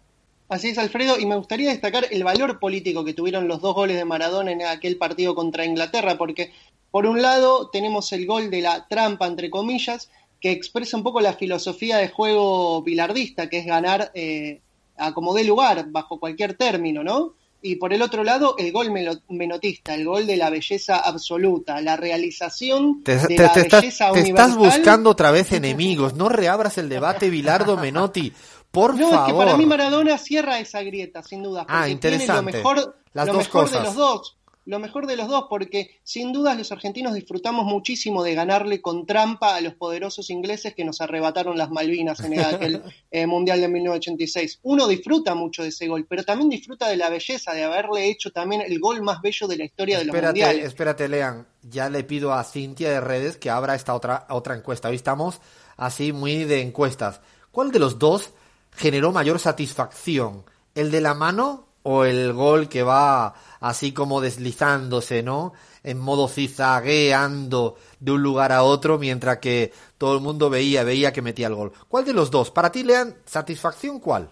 Así 0.50 0.70
es, 0.70 0.78
Alfredo, 0.78 1.20
y 1.20 1.26
me 1.26 1.36
gustaría 1.36 1.72
destacar 1.72 2.08
el 2.10 2.24
valor 2.24 2.60
político 2.60 3.04
que 3.04 3.14
tuvieron 3.14 3.50
los 3.50 3.62
dos 3.62 3.76
goles 3.76 3.98
de 3.98 4.06
Maradona 4.06 4.52
en 4.52 4.64
aquel 4.64 4.98
partido 4.98 5.36
contra 5.36 5.66
Inglaterra, 5.66 6.18
porque 6.18 6.54
por 6.90 7.06
un 7.06 7.22
lado 7.22 7.70
tenemos 7.70 8.14
el 8.14 8.26
gol 8.26 8.50
de 8.50 8.62
la 8.62 8.88
trampa, 8.88 9.28
entre 9.28 9.50
comillas, 9.50 10.10
que 10.40 10.52
expresa 10.52 10.96
un 10.96 11.04
poco 11.04 11.20
la 11.20 11.34
filosofía 11.34 11.98
de 11.98 12.08
juego 12.08 12.82
bilardista, 12.82 13.50
que 13.50 13.60
es 13.60 13.66
ganar 13.66 14.12
eh, 14.14 14.62
a 14.98 15.14
como 15.14 15.34
dé 15.34 15.44
lugar, 15.44 15.86
bajo 15.90 16.20
cualquier 16.20 16.56
término, 16.56 17.04
¿no? 17.04 17.34
Y 17.62 17.78
por 17.78 17.92
el 17.92 18.02
otro 18.04 18.24
lado, 18.24 18.56
el 18.58 18.72
gol 18.72 18.92
menotista, 19.30 19.96
el 19.96 20.06
gol 20.06 20.28
de 20.28 20.38
la 20.38 20.50
belleza 20.50 20.98
absoluta, 20.98 21.82
la 21.82 21.98
realización 21.98 23.04
de 23.04 23.16
la 23.38 23.52
belleza 23.54 24.12
te 24.12 24.22
estás 24.22 24.56
buscando 24.56 25.10
otra 25.10 25.32
vez 25.32 25.52
enemigos, 25.52 26.14
no 26.14 26.30
reabras 26.30 26.78
el 26.78 26.88
debate 26.88 27.30
Bilardo-Menotti, 27.32 28.32
por 28.70 28.96
no, 28.96 29.10
favor. 29.10 29.28
es 29.28 29.34
que 29.34 29.38
para 29.38 29.58
mí 29.58 29.66
Maradona 29.66 30.18
cierra 30.20 30.60
esa 30.60 30.84
grieta, 30.84 31.24
sin 31.24 31.42
duda. 31.42 31.66
Ah, 31.68 31.90
interesante. 31.90 32.52
Tiene 32.52 32.64
lo 32.64 32.76
mejor, 32.76 32.96
Las 33.14 33.28
dos 33.28 33.48
cosas. 33.48 33.80
de 33.82 33.88
los 33.88 33.96
dos 33.96 34.37
lo 34.68 34.80
mejor 34.80 35.08
de 35.08 35.16
los 35.16 35.30
dos, 35.30 35.46
porque 35.50 36.02
sin 36.04 36.34
dudas 36.34 36.58
los 36.58 36.74
argentinos 36.74 37.14
disfrutamos 37.14 37.66
muchísimo 37.66 38.22
de 38.22 38.36
ganarle 38.36 38.82
con 38.82 39.06
trampa 39.06 39.56
a 39.56 39.62
los 39.62 39.76
poderosos 39.76 40.30
ingleses 40.30 40.76
que 40.76 40.84
nos 40.84 41.00
arrebataron 41.00 41.58
las 41.58 41.72
Malvinas 41.72 42.20
en 42.20 42.34
el 42.34 42.84
eh, 43.12 43.26
Mundial 43.26 43.62
de 43.62 43.70
1986. 43.70 44.60
Uno 44.64 44.88
disfruta 44.88 45.36
mucho 45.36 45.64
de 45.64 45.70
ese 45.70 45.88
gol, 45.88 46.06
pero 46.08 46.24
también 46.24 46.50
disfruta 46.50 46.90
de 46.90 46.98
la 46.98 47.10
belleza 47.10 47.54
de 47.54 47.64
haberle 47.64 48.10
hecho 48.10 48.32
también 48.32 48.62
el 48.62 48.78
gol 48.82 49.02
más 49.02 49.22
bello 49.22 49.48
de 49.48 49.56
la 49.56 49.64
historia 49.64 50.00
de 50.00 50.06
los 50.06 50.14
mundiales. 50.14 50.66
Espérate, 50.66 51.08
Lean, 51.08 51.48
ya 51.62 51.90
le 51.90 52.04
pido 52.04 52.34
a 52.34 52.44
Cintia 52.44 52.92
de 52.92 53.00
redes 53.00 53.38
que 53.38 53.50
abra 53.50 53.74
esta 53.74 53.96
otra, 53.96 54.28
otra 54.30 54.54
encuesta. 54.54 54.90
Hoy 54.90 54.98
estamos 54.98 55.40
así 55.78 56.12
muy 56.12 56.44
de 56.44 56.60
encuestas. 56.60 57.22
¿Cuál 57.52 57.72
de 57.72 57.80
los 57.80 58.00
dos 58.00 58.32
generó 58.76 59.14
mayor 59.14 59.40
satisfacción? 59.40 60.44
¿El 60.76 60.92
de 60.92 61.00
la 61.00 61.14
mano 61.14 61.67
o 61.90 62.04
el 62.04 62.34
gol 62.34 62.68
que 62.68 62.84
va 62.84 63.34
así 63.62 63.94
como 63.94 64.20
deslizándose, 64.20 65.24
¿no? 65.24 65.54
En 65.84 65.98
modo 65.98 66.28
cizagueando 66.28 67.78
de 68.02 68.12
un 68.12 68.22
lugar 68.22 68.52
a 68.52 68.64
otro 68.64 68.98
mientras 68.98 69.38
que 69.38 69.72
todo 69.98 70.16
el 70.16 70.22
mundo 70.22 70.50
veía, 70.50 70.84
veía 70.84 71.14
que 71.14 71.22
metía 71.22 71.48
el 71.48 71.56
gol. 71.56 71.72
¿Cuál 71.88 72.04
de 72.04 72.12
los 72.12 72.30
dos? 72.30 72.52
Para 72.52 72.74
ti, 72.74 72.84
Lean, 72.84 73.16
satisfacción, 73.26 74.02
¿cuál? 74.02 74.30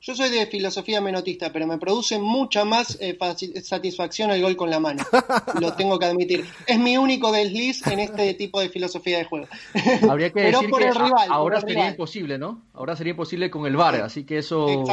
Yo 0.00 0.16
soy 0.16 0.30
de 0.30 0.46
filosofía 0.46 1.00
menotista, 1.00 1.52
pero 1.52 1.64
me 1.68 1.78
produce 1.78 2.18
mucha 2.18 2.64
más 2.64 2.98
eh, 3.00 3.16
satisfacción 3.62 4.32
el 4.32 4.42
gol 4.42 4.56
con 4.56 4.68
la 4.68 4.80
mano. 4.80 5.04
Lo 5.60 5.74
tengo 5.74 5.96
que 5.96 6.06
admitir. 6.06 6.44
Es 6.66 6.78
mi 6.80 6.96
único 6.96 7.30
desliz 7.30 7.86
en 7.86 8.00
este 8.00 8.34
tipo 8.34 8.60
de 8.60 8.68
filosofía 8.68 9.18
de 9.18 9.26
juego. 9.26 9.46
Habría 10.10 10.32
que 10.32 10.40
decir 10.40 10.70
que 10.70 10.90
ahora 11.28 11.60
sería 11.60 11.90
imposible, 11.90 12.36
¿no? 12.36 12.62
Ahora 12.74 12.96
sería 12.96 13.12
imposible 13.12 13.48
con 13.48 13.64
el 13.64 13.76
VAR, 13.76 14.02
así 14.02 14.24
que 14.24 14.38
eso 14.38 14.84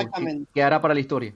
quedará 0.53 0.79
para 0.79 0.93
la 0.93 1.00
historia 1.00 1.34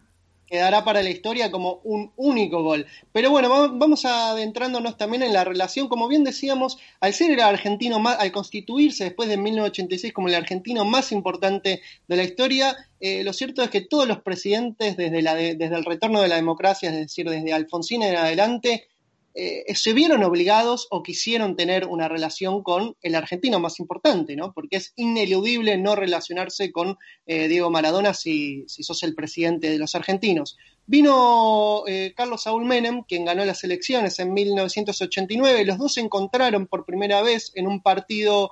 quedará 0.50 0.84
para 0.84 1.04
la 1.04 1.10
historia 1.10 1.52
como 1.52 1.80
un 1.84 2.12
único 2.16 2.64
gol. 2.64 2.86
Pero 3.12 3.30
bueno, 3.30 3.50
vamos 3.50 4.06
adentrándonos 4.06 4.98
también 4.98 5.24
en 5.24 5.34
la 5.34 5.44
relación, 5.44 5.88
como 5.88 6.08
bien 6.08 6.24
decíamos, 6.24 6.78
al 7.00 7.14
ser 7.14 7.32
el 7.32 7.40
argentino 7.40 8.00
más, 8.00 8.20
al 8.20 8.32
constituirse 8.32 9.06
después 9.06 9.30
de 9.30 9.38
1986 9.38 10.14
como 10.14 10.28
el 10.28 10.36
argentino 10.36 10.86
más 10.86 11.12
importante 11.12 11.82
de 12.08 12.16
la 12.16 12.24
historia, 12.24 12.76
eh, 13.00 13.24
lo 13.24 13.32
cierto 13.32 13.64
es 13.64 13.70
que 13.70 13.82
todos 13.82 14.08
los 14.08 14.22
presidentes 14.22 14.98
desde, 14.98 15.22
la 15.22 15.36
desde 15.36 15.76
el 15.76 15.86
retorno 15.86 16.22
de 16.22 16.28
la 16.28 16.36
democracia, 16.36 16.90
es 16.90 16.96
decir, 16.96 17.30
desde 17.30 17.54
Alfonsín 17.54 18.04
en 18.04 18.18
adelante, 18.18 18.89
eh, 19.36 19.64
se 19.76 19.94
vieron 19.94 20.24
obligados 20.24 20.88
o 20.90 21.04
quisieron 21.04 21.56
tener 21.56 21.86
una 21.86 22.08
relación 22.08 22.64
con 22.64 22.96
el 23.02 23.16
argentino 23.16 23.60
más 23.60 23.80
importante, 23.80 24.36
¿no? 24.36 24.54
Porque 24.54 24.78
es 24.78 24.94
ineludible 24.96 25.78
no 25.78 25.96
relacionarse 25.96 26.72
con 26.72 26.98
eh, 27.28 27.48
Diego 27.48 27.70
Maradona 27.70 28.14
si, 28.14 28.66
si, 28.68 28.84
sos 28.84 29.04
el 29.04 29.14
presidente 29.14 29.70
de 29.70 29.78
los 29.78 29.94
argentinos. 29.94 30.58
Vino 30.88 31.84
eh, 31.86 32.14
Carlos 32.16 32.44
Saúl 32.44 32.66
Menem, 32.66 33.04
quien 33.04 33.24
ganó 33.24 33.46
las 33.46 33.64
elecciones 33.64 34.18
en 34.18 34.34
1989, 34.34 35.64
los 35.64 35.78
dos 35.78 35.94
se 35.94 36.02
encontraron 36.02 36.66
por 36.66 36.86
primera 36.86 37.22
vez 37.22 37.52
en 37.54 37.68
un 37.68 37.82
partido 37.82 38.52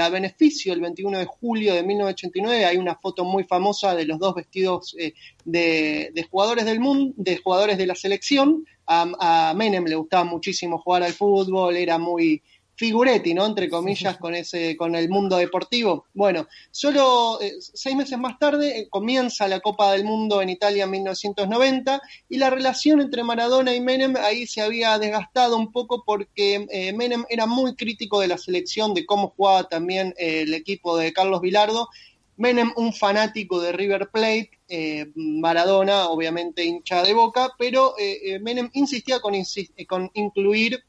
a 0.00 0.08
beneficio 0.10 0.72
el 0.72 0.80
21 0.80 1.18
de 1.18 1.24
julio 1.24 1.74
de 1.74 1.82
1989. 1.82 2.64
Hay 2.64 2.76
una 2.76 2.94
foto 2.96 3.24
muy 3.24 3.44
famosa 3.44 3.94
de 3.94 4.04
los 4.04 4.18
dos 4.18 4.34
vestidos 4.34 4.94
de, 5.44 6.10
de, 6.14 6.22
jugadores 6.30 6.64
del 6.64 6.80
mundo, 6.80 7.14
de 7.16 7.38
jugadores 7.38 7.78
de 7.78 7.86
la 7.86 7.94
selección 7.94 8.64
a, 8.86 9.54
Menem 9.54 9.84
le 9.84 9.94
gustaba 9.94 10.24
muchísimo 10.24 10.78
jugar 10.78 11.02
al 11.02 11.12
fútbol, 11.12 11.76
era 11.76 11.98
muy 11.98 12.42
figuretti, 12.74 13.34
¿no? 13.34 13.46
Entre 13.46 13.68
comillas, 13.68 14.16
con 14.16 14.34
ese, 14.34 14.76
con 14.76 14.94
el 14.94 15.08
mundo 15.08 15.36
deportivo. 15.36 16.06
Bueno, 16.14 16.48
solo 16.70 17.40
eh, 17.40 17.54
seis 17.60 17.94
meses 17.94 18.18
más 18.18 18.38
tarde 18.38 18.78
eh, 18.78 18.88
comienza 18.88 19.48
la 19.48 19.60
Copa 19.60 19.92
del 19.92 20.04
Mundo 20.04 20.42
en 20.42 20.50
Italia 20.50 20.84
en 20.84 20.90
1990 20.90 22.00
y 22.28 22.38
la 22.38 22.50
relación 22.50 23.00
entre 23.00 23.24
Maradona 23.24 23.74
y 23.74 23.80
Menem 23.80 24.16
ahí 24.16 24.46
se 24.46 24.62
había 24.62 24.98
desgastado 24.98 25.56
un 25.56 25.70
poco 25.70 26.02
porque 26.04 26.66
eh, 26.70 26.92
Menem 26.92 27.24
era 27.28 27.46
muy 27.46 27.76
crítico 27.76 28.20
de 28.20 28.28
la 28.28 28.38
selección, 28.38 28.94
de 28.94 29.06
cómo 29.06 29.34
jugaba 29.36 29.68
también 29.68 30.14
el 30.16 30.54
equipo 30.54 30.96
de 30.96 31.12
Carlos 31.12 31.40
Vilardo 31.40 31.88
Menem, 32.36 32.72
un 32.76 32.92
fanático 32.92 33.60
de 33.60 33.72
River 33.72 34.08
Plate, 34.10 34.50
eh, 34.68 35.12
Maradona, 35.14 36.08
obviamente 36.08 36.64
hincha 36.64 37.02
de 37.02 37.12
boca, 37.12 37.52
pero 37.58 37.94
eh, 37.98 38.38
Menem 38.40 38.70
insistía 38.72 39.20
con, 39.20 39.34
con 39.86 40.10
incluir 40.14 40.82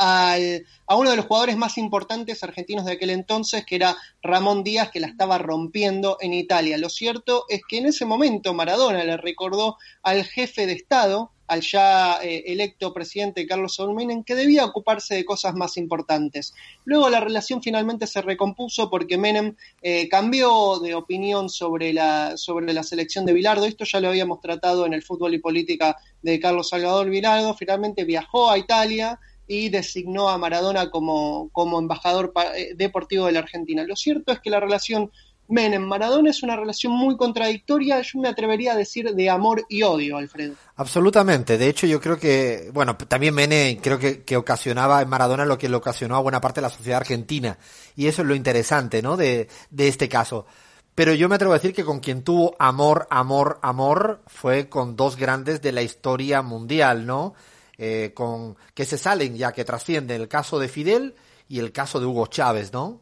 al, 0.00 0.66
a 0.86 0.96
uno 0.96 1.10
de 1.10 1.16
los 1.16 1.26
jugadores 1.26 1.58
más 1.58 1.76
importantes 1.76 2.42
argentinos 2.42 2.86
de 2.86 2.92
aquel 2.92 3.10
entonces, 3.10 3.66
que 3.66 3.76
era 3.76 3.98
Ramón 4.22 4.64
Díaz, 4.64 4.90
que 4.90 4.98
la 4.98 5.08
estaba 5.08 5.36
rompiendo 5.36 6.16
en 6.20 6.32
Italia. 6.32 6.78
Lo 6.78 6.88
cierto 6.88 7.44
es 7.50 7.60
que 7.68 7.78
en 7.78 7.86
ese 7.86 8.06
momento 8.06 8.54
Maradona 8.54 9.04
le 9.04 9.18
recordó 9.18 9.76
al 10.02 10.24
jefe 10.24 10.64
de 10.64 10.72
Estado, 10.72 11.32
al 11.48 11.60
ya 11.60 12.18
eh, 12.22 12.44
electo 12.46 12.94
presidente 12.94 13.46
Carlos 13.46 13.74
Saúl 13.74 13.94
Menem, 13.94 14.24
que 14.24 14.34
debía 14.34 14.64
ocuparse 14.64 15.16
de 15.16 15.26
cosas 15.26 15.54
más 15.54 15.76
importantes. 15.76 16.54
Luego 16.84 17.10
la 17.10 17.20
relación 17.20 17.60
finalmente 17.60 18.06
se 18.06 18.22
recompuso 18.22 18.88
porque 18.88 19.18
Menem 19.18 19.56
eh, 19.82 20.08
cambió 20.08 20.78
de 20.78 20.94
opinión 20.94 21.50
sobre 21.50 21.92
la, 21.92 22.38
sobre 22.38 22.72
la 22.72 22.84
selección 22.84 23.26
de 23.26 23.34
Bilardo. 23.34 23.66
Esto 23.66 23.84
ya 23.84 24.00
lo 24.00 24.08
habíamos 24.08 24.40
tratado 24.40 24.86
en 24.86 24.94
el 24.94 25.02
fútbol 25.02 25.34
y 25.34 25.40
política 25.40 25.98
de 26.22 26.40
Carlos 26.40 26.70
Salvador 26.70 27.10
Bilardo. 27.10 27.52
Finalmente 27.54 28.04
viajó 28.04 28.50
a 28.50 28.56
Italia 28.56 29.18
y 29.50 29.68
designó 29.68 30.28
a 30.28 30.38
Maradona 30.38 30.90
como, 30.90 31.50
como 31.50 31.80
embajador 31.80 32.32
eh, 32.54 32.74
deportivo 32.76 33.26
de 33.26 33.32
la 33.32 33.40
Argentina. 33.40 33.82
Lo 33.82 33.96
cierto 33.96 34.30
es 34.30 34.38
que 34.38 34.48
la 34.48 34.60
relación 34.60 35.10
Menem 35.48 35.82
Maradona 35.82 36.30
es 36.30 36.44
una 36.44 36.54
relación 36.54 36.92
muy 36.92 37.16
contradictoria, 37.16 38.00
yo 38.00 38.20
me 38.20 38.28
atrevería 38.28 38.74
a 38.74 38.76
decir 38.76 39.12
de 39.12 39.28
amor 39.28 39.66
y 39.68 39.82
odio, 39.82 40.18
Alfredo. 40.18 40.54
Absolutamente, 40.76 41.58
de 41.58 41.68
hecho 41.68 41.88
yo 41.88 42.00
creo 42.00 42.16
que, 42.16 42.70
bueno, 42.72 42.96
también 42.96 43.34
Menem 43.34 43.78
creo 43.78 43.98
que, 43.98 44.22
que 44.22 44.36
ocasionaba 44.36 45.02
en 45.02 45.08
Maradona 45.08 45.44
lo 45.44 45.58
que 45.58 45.68
le 45.68 45.74
ocasionó 45.74 46.14
a 46.14 46.20
buena 46.20 46.40
parte 46.40 46.60
de 46.60 46.68
la 46.68 46.70
sociedad 46.70 46.98
argentina, 46.98 47.58
y 47.96 48.06
eso 48.06 48.22
es 48.22 48.28
lo 48.28 48.36
interesante, 48.36 49.02
¿no? 49.02 49.16
De, 49.16 49.48
de 49.70 49.88
este 49.88 50.08
caso. 50.08 50.46
Pero 50.94 51.12
yo 51.14 51.28
me 51.28 51.34
atrevo 51.34 51.54
a 51.54 51.56
decir 51.56 51.74
que 51.74 51.84
con 51.84 51.98
quien 51.98 52.22
tuvo 52.22 52.54
amor, 52.60 53.08
amor, 53.10 53.58
amor 53.62 54.22
fue 54.28 54.68
con 54.68 54.94
dos 54.94 55.16
grandes 55.16 55.60
de 55.60 55.72
la 55.72 55.82
historia 55.82 56.42
mundial, 56.42 57.04
¿no? 57.04 57.34
Eh, 57.82 58.10
con 58.12 58.58
que 58.74 58.84
se 58.84 58.98
salen 58.98 59.38
ya 59.38 59.52
que 59.52 59.64
trascienden 59.64 60.20
el 60.20 60.28
caso 60.28 60.58
de 60.58 60.68
Fidel 60.68 61.14
y 61.48 61.60
el 61.60 61.72
caso 61.72 61.98
de 61.98 62.04
Hugo 62.04 62.26
Chávez, 62.26 62.74
¿no? 62.74 63.00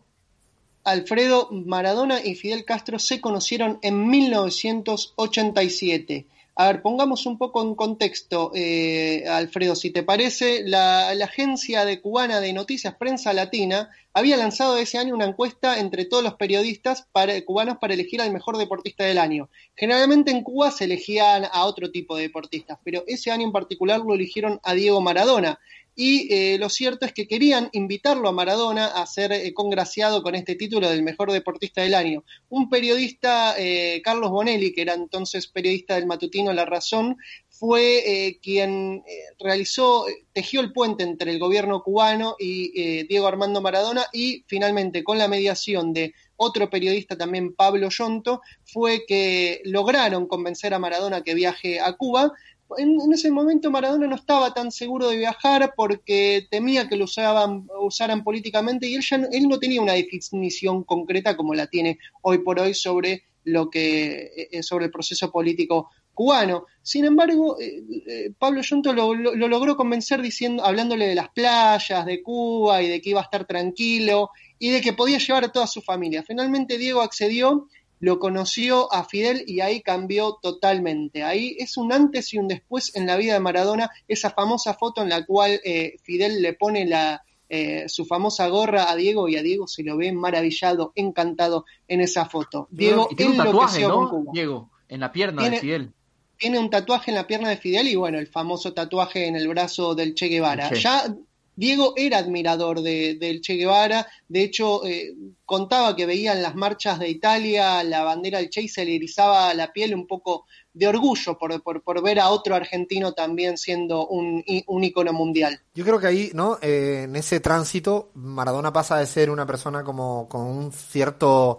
Alfredo 0.85 1.49
Maradona 1.51 2.25
y 2.25 2.37
Fidel 2.37 2.65
Castro 2.65 3.01
se 3.01 3.21
conocieron 3.21 3.81
en 3.83 4.09
1987. 4.09 6.27
A 6.61 6.67
ver, 6.67 6.83
pongamos 6.83 7.25
un 7.25 7.39
poco 7.39 7.63
en 7.63 7.77
contexto, 7.77 8.51
eh, 8.53 9.25
Alfredo, 9.29 9.77
si 9.77 9.91
te 9.91 10.03
parece, 10.03 10.65
la, 10.65 11.11
agencia 11.11 11.85
de 11.85 12.01
cubana 12.01 12.41
de 12.41 12.53
noticias 12.53 12.97
Prensa 12.97 13.33
Latina 13.33 13.91
había 14.13 14.37
lanzado 14.37 14.77
ese 14.77 14.99
año 14.99 15.15
una 15.15 15.27
encuesta 15.27 15.79
entre 15.79 16.05
todos 16.05 16.25
los 16.25 16.35
periodistas 16.35 17.07
cubanos 17.47 17.79
para 17.79 17.95
elegir 17.95 18.21
al 18.21 18.33
mejor 18.33 18.59
deportista 18.59 19.05
del 19.05 19.19
año. 19.19 19.49
Generalmente 19.77 20.33
en 20.33 20.43
Cuba 20.43 20.73
se 20.73 20.87
elegían 20.87 21.45
a 21.45 21.65
otro 21.65 21.93
tipo 21.93 22.17
de 22.17 22.23
deportistas, 22.23 22.77
pero 22.83 23.05
ese 23.07 23.31
año 23.31 23.45
en 23.45 23.53
particular 23.53 24.01
lo 24.01 24.15
eligieron 24.15 24.59
a 24.65 24.75
Diego 24.75 25.01
Maradona, 25.01 25.61
y 26.01 26.33
eh, 26.33 26.59
lo 26.59 26.69
cierto 26.69 27.07
es 27.07 27.13
que 27.13 27.27
querían 27.27 27.71
invitarlo 27.73 28.29
a 28.29 28.33
Maradona 28.33 28.87
a 28.87 29.05
ser 29.05 29.33
eh, 29.33 29.53
congraciado 29.53 30.23
con 30.23 30.37
este 30.37 30.55
título 30.55 30.89
del 30.89 31.03
mejor 31.03 31.33
deportista 31.33 31.83
del 31.83 31.95
año. 31.95 32.23
Un 32.51 32.71
periodista, 32.71 33.57
eh, 33.59 34.01
Carlos 34.05 34.31
Bonelli, 34.31 34.73
que 34.73 34.83
era 34.83 34.95
entonces 34.95 35.49
periodista 35.49 35.97
del 35.97 36.07
matutino 36.07 36.53
La 36.53 36.65
Razón, 36.67 37.17
fue 37.49 38.39
quien 38.41 39.03
realizó, 39.41 40.07
tejió 40.33 40.61
el 40.61 40.73
puente 40.73 41.03
entre 41.03 41.33
el 41.33 41.41
gobierno 41.41 41.83
cubano 41.83 42.37
y 42.39 43.03
Diego 43.09 43.27
Armando 43.27 43.61
Maradona 43.61 44.07
y 44.13 44.45
finalmente 44.47 45.03
con 45.03 45.19
la 45.19 45.27
mediación 45.27 45.93
de 45.93 46.15
otro 46.37 46.71
periodista 46.71 47.19
también, 47.19 47.57
Pablo 47.57 47.89
Yonto, 47.89 48.43
fue 48.65 49.05
que 49.09 49.61
lograron 49.65 50.29
convencer 50.29 50.73
a 50.73 50.79
Maradona 50.79 51.25
que 51.25 51.35
viaje 51.35 51.81
a 51.81 51.95
Cuba 51.95 52.33
en, 52.77 53.13
ese 53.13 53.31
momento 53.31 53.71
Maradona 53.71 54.07
no 54.07 54.17
estaba 54.17 54.53
tan 54.53 54.71
seguro 54.71 55.09
de 55.09 55.17
viajar 55.17 55.73
porque 55.77 56.47
temía 56.51 56.89
que 56.89 56.97
lo 56.97 57.05
usaban, 57.05 57.67
usaran 57.81 58.23
políticamente 58.23 58.87
y 58.87 58.95
él, 58.95 59.05
ya, 59.09 59.17
él 59.17 59.49
no 59.49 59.59
tenía 59.59 59.81
una 59.81 59.95
definición 59.95 60.85
concreta 60.85 61.37
como 61.37 61.55
la 61.55 61.67
tiene 61.67 61.99
hoy 62.23 62.39
por 62.39 62.61
hoy 62.61 62.75
sobre 62.75 63.25
lo 63.45 63.71
que 63.71 64.33
eh, 64.37 64.49
eh, 64.53 64.63
sobre 64.63 64.87
el 64.87 64.91
proceso 64.91 65.31
político 65.31 65.91
cubano. 66.13 66.67
Sin 66.83 67.05
embargo, 67.05 67.57
eh, 67.61 68.33
Pablo 68.39 68.61
Yunto 68.61 68.93
lo, 68.93 69.15
lo, 69.15 69.49
logró 69.49 69.77
convencer 69.77 70.21
diciendo, 70.21 70.65
hablándole 70.65 71.07
de 71.07 71.15
las 71.15 71.29
playas 71.31 72.05
de 72.05 72.23
Cuba 72.23 72.83
y 72.83 72.89
de 72.89 73.01
que 73.01 73.11
iba 73.11 73.21
a 73.21 73.25
estar 73.25 73.47
tranquilo 73.47 74.31
y 74.59 74.71
de 74.71 74.81
que 74.81 74.93
podía 74.93 75.19
llevar 75.19 75.45
a 75.45 75.53
toda 75.53 75.69
su 75.69 75.81
familia. 75.81 76.25
Finalmente 76.27 76.77
Diego 76.77 77.03
accedió 77.03 77.69
lo 78.01 78.19
conoció 78.19 78.93
a 78.93 79.05
Fidel 79.05 79.45
y 79.47 79.61
ahí 79.61 79.83
cambió 79.83 80.39
totalmente. 80.41 81.23
Ahí 81.23 81.57
es 81.59 81.77
un 81.77 81.93
antes 81.93 82.33
y 82.33 82.39
un 82.39 82.49
después 82.49 82.95
en 82.97 83.07
la 83.07 83.17
vida 83.17 83.35
de 83.35 83.41
Maradona, 83.41 83.91
esa 84.07 84.31
famosa 84.31 84.75
foto 84.75 85.03
en 85.03 85.09
la 85.09 85.25
cual 85.25 85.61
eh, 85.65 85.97
Fidel 86.03 86.43
le 86.43 86.53
pone 86.53 86.87
la, 86.87 87.23
eh, 87.49 87.89
su 87.89 88.05
famosa 88.05 88.47
gorra 88.49 88.91
a 88.91 88.97
Diego 88.97 89.29
y 89.29 89.37
a 89.37 89.43
Diego 89.43 89.67
se 89.67 89.83
lo 89.83 89.97
ve 89.97 90.13
maravillado, 90.13 90.93
encantado 90.95 91.65
en 91.87 92.01
esa 92.01 92.27
foto. 92.27 92.69
Diego 92.71 93.09
tiene 93.17 93.33
un 93.33 93.39
tatuaje, 93.39 93.83
¿no? 93.83 94.25
Diego, 94.33 94.71
en 94.89 95.01
la 95.01 95.11
pierna 95.13 95.49
de 95.49 95.59
Fidel. 95.59 95.93
Tiene 96.37 96.59
un 96.59 96.71
tatuaje 96.71 97.11
en 97.11 97.17
la 97.17 97.27
pierna 97.27 97.49
de 97.49 97.57
Fidel 97.57 97.89
y 97.89 97.97
bueno, 97.97 98.19
el 98.19 98.29
famoso 98.29 98.73
tatuaje 98.75 99.27
en 99.27 99.35
el 99.35 99.49
brazo 99.49 99.95
del 99.95 100.15
Che 100.15 100.29
Guevara. 100.29 100.73
Ya 100.73 101.13
Diego 101.59 101.95
era 101.97 102.19
admirador 102.19 102.83
de, 102.83 103.17
del 103.19 103.41
Che 103.41 103.57
Guevara, 103.57 104.07
de 104.29 104.43
hecho 104.43 104.87
eh, 104.87 105.13
contaba 105.45 105.97
que 105.97 106.07
veía 106.07 106.33
en 106.33 106.41
las 106.41 106.55
marchas 106.55 107.01
de 107.01 107.09
Italia 107.09 107.83
la 107.83 108.05
bandera 108.05 108.39
del 108.39 108.49
Che 108.49 108.61
y 108.61 108.69
se 108.69 108.85
le 108.85 108.95
erizaba 108.95 109.53
la 109.55 109.73
piel 109.73 109.93
un 109.93 110.07
poco 110.07 110.47
de 110.73 110.87
orgullo 110.87 111.37
por, 111.37 111.61
por, 111.61 112.01
ver 112.01 112.21
a 112.21 112.29
otro 112.29 112.55
argentino 112.55 113.13
también 113.13 113.59
siendo 113.59 114.07
un, 114.07 114.45
un 114.69 114.85
ícono 114.85 115.13
mundial. 115.13 115.61
Yo 115.75 115.85
creo 115.85 115.99
que 115.99 116.07
ahí, 116.07 116.31
¿no? 116.33 116.59
Eh, 116.63 117.07
en 117.07 117.17
ese 117.17 117.41
tránsito, 117.41 118.13
Maradona 118.15 118.73
pasa 118.73 118.99
de 118.99 119.07
ser 119.07 119.29
una 119.29 119.45
persona 119.45 119.83
como 119.83 120.29
con 120.29 120.43
un 120.43 120.71
cierto 120.71 121.59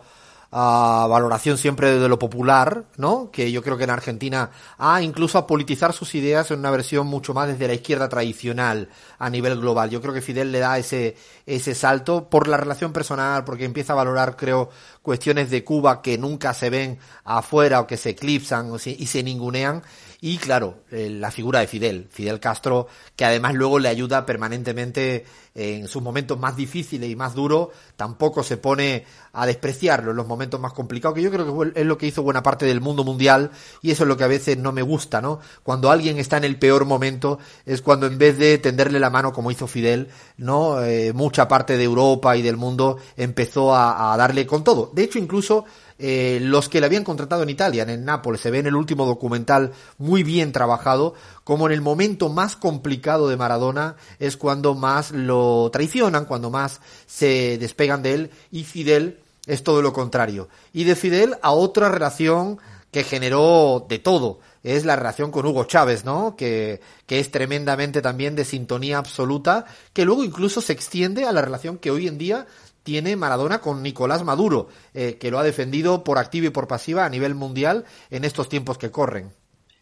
a 0.51 1.05
valoración 1.07 1.57
siempre 1.57 1.99
de 1.99 2.09
lo 2.09 2.17
popular, 2.17 2.85
¿no? 2.97 3.29
Que 3.31 3.51
yo 3.51 3.61
creo 3.61 3.77
que 3.77 3.83
en 3.83 3.91
Argentina, 3.91 4.49
a 4.77 5.01
incluso 5.01 5.37
a 5.37 5.45
politizar 5.45 5.93
sus 5.93 6.15
ideas 6.15 6.49
en 6.49 6.59
una 6.59 6.71
versión 6.71 7.05
mucho 7.05 7.33
más 7.33 7.47
desde 7.47 7.67
la 7.67 7.75
izquierda 7.75 8.09
tradicional 8.09 8.89
a 9.19 9.29
nivel 9.29 9.59
global. 9.59 9.89
Yo 9.89 10.01
creo 10.01 10.13
que 10.13 10.21
Fidel 10.21 10.51
le 10.51 10.59
da 10.59 10.77
ese, 10.79 11.15
ese 11.45 11.75
salto 11.75 12.29
por 12.29 12.47
la 12.47 12.57
relación 12.57 12.93
personal, 12.93 13.43
porque 13.43 13.65
empieza 13.65 13.93
a 13.93 13.97
valorar, 13.97 14.35
creo, 14.35 14.69
cuestiones 15.03 15.51
de 15.51 15.63
Cuba 15.63 16.01
que 16.01 16.17
nunca 16.17 16.53
se 16.53 16.69
ven 16.69 16.97
afuera 17.23 17.81
o 17.81 17.87
que 17.87 17.97
se 17.97 18.11
eclipsan 18.11 18.71
y 18.83 19.05
se 19.05 19.23
ningunean 19.23 19.83
y 20.21 20.37
claro, 20.37 20.83
eh, 20.91 21.09
la 21.09 21.31
figura 21.31 21.61
de 21.61 21.67
Fidel, 21.67 22.07
Fidel 22.11 22.41
Castro, 22.41 22.87
que 23.15 23.23
además 23.23 23.53
luego 23.53 23.79
le 23.79 23.87
ayuda 23.87 24.25
permanentemente 24.25 25.25
en 25.55 25.87
sus 25.87 26.01
momentos 26.01 26.37
más 26.37 26.55
difíciles 26.55 27.09
y 27.09 27.15
más 27.15 27.35
duros, 27.35 27.69
tampoco 27.95 28.43
se 28.43 28.57
pone 28.57 29.05
a 29.31 29.45
despreciarlo 29.45 30.11
en 30.11 30.17
los 30.17 30.27
momentos 30.27 30.59
más 30.59 30.73
complicados, 30.73 31.15
que 31.15 31.21
yo 31.21 31.31
creo 31.31 31.59
que 31.59 31.79
es 31.79 31.85
lo 31.85 31.97
que 31.97 32.07
hizo 32.07 32.21
buena 32.21 32.43
parte 32.43 32.65
del 32.65 32.81
mundo 32.81 33.03
mundial 33.03 33.51
y 33.81 33.91
eso 33.91 34.03
es 34.03 34.09
lo 34.09 34.17
que 34.17 34.25
a 34.25 34.27
veces 34.27 34.57
no 34.57 34.71
me 34.71 34.81
gusta, 34.81 35.21
¿no? 35.21 35.39
Cuando 35.63 35.89
alguien 35.89 36.17
está 36.17 36.37
en 36.37 36.43
el 36.43 36.59
peor 36.59 36.85
momento 36.85 37.39
es 37.65 37.81
cuando 37.81 38.05
en 38.07 38.17
vez 38.17 38.37
de 38.37 38.57
tenderle 38.57 38.99
la 38.99 39.09
mano 39.09 39.31
como 39.31 39.51
hizo 39.51 39.67
Fidel, 39.67 40.09
¿no? 40.37 40.83
Eh, 40.83 41.13
mucha 41.13 41.47
parte 41.47 41.77
de 41.77 41.83
Europa 41.83 42.35
y 42.35 42.41
del 42.41 42.57
mundo 42.57 42.97
empezó 43.15 43.73
a, 43.73 44.13
a 44.13 44.17
darle 44.17 44.45
con 44.45 44.63
todo. 44.63 44.91
De 44.93 45.03
hecho, 45.03 45.17
incluso 45.17 45.65
eh, 46.01 46.39
los 46.41 46.69
que 46.69 46.79
le 46.79 46.85
habían 46.85 47.03
contratado 47.03 47.43
en 47.43 47.49
Italia, 47.49 47.83
en 47.83 48.05
Nápoles, 48.05 48.39
se 48.39 48.51
ve 48.51 48.59
en 48.59 48.67
el 48.67 48.75
último 48.75 49.05
documental 49.05 49.73
muy 49.97 50.23
bien 50.23 50.53
trabajado, 50.53 51.13
como 51.43 51.67
en 51.67 51.73
el 51.73 51.81
momento 51.81 52.29
más 52.29 52.55
complicado 52.55 53.27
de 53.27 53.35
Maradona 53.35 53.97
es 54.17 54.37
cuando 54.37 54.75
más 54.75 55.11
lo 55.11 55.69
traicionan, 55.73 56.23
cuando 56.23 56.49
más 56.49 56.79
se 57.05 57.57
despegan 57.57 58.01
de 58.01 58.13
él, 58.13 58.31
y 58.49 58.63
Fidel 58.63 59.19
es 59.45 59.61
todo 59.61 59.81
lo 59.81 59.91
contrario. 59.91 60.47
Y 60.71 60.85
de 60.85 60.95
Fidel 60.95 61.35
a 61.41 61.51
otra 61.51 61.89
relación 61.89 62.59
que 62.91 63.03
generó 63.03 63.85
de 63.89 63.99
todo, 63.99 64.39
es 64.63 64.85
la 64.85 64.95
relación 64.95 65.31
con 65.31 65.45
Hugo 65.45 65.65
Chávez, 65.65 66.05
¿no? 66.05 66.35
Que, 66.37 66.79
que 67.05 67.19
es 67.19 67.29
tremendamente 67.29 68.01
también 68.01 68.35
de 68.35 68.45
sintonía 68.45 68.97
absoluta, 68.97 69.65
que 69.91 70.05
luego 70.05 70.23
incluso 70.23 70.61
se 70.61 70.73
extiende 70.73 71.25
a 71.25 71.31
la 71.31 71.41
relación 71.41 71.77
que 71.77 71.91
hoy 71.91 72.07
en 72.07 72.17
día 72.17 72.47
tiene 72.89 73.15
Maradona 73.15 73.61
con 73.61 73.83
Nicolás 73.83 74.23
Maduro, 74.23 74.67
eh, 74.95 75.17
que 75.19 75.29
lo 75.29 75.37
ha 75.37 75.43
defendido 75.43 76.03
por 76.03 76.17
activa 76.17 76.47
y 76.47 76.49
por 76.49 76.67
pasiva 76.67 77.05
a 77.05 77.09
nivel 77.09 77.35
mundial 77.35 77.85
en 78.09 78.25
estos 78.25 78.49
tiempos 78.49 78.79
que 78.79 78.89
corren. 78.89 79.29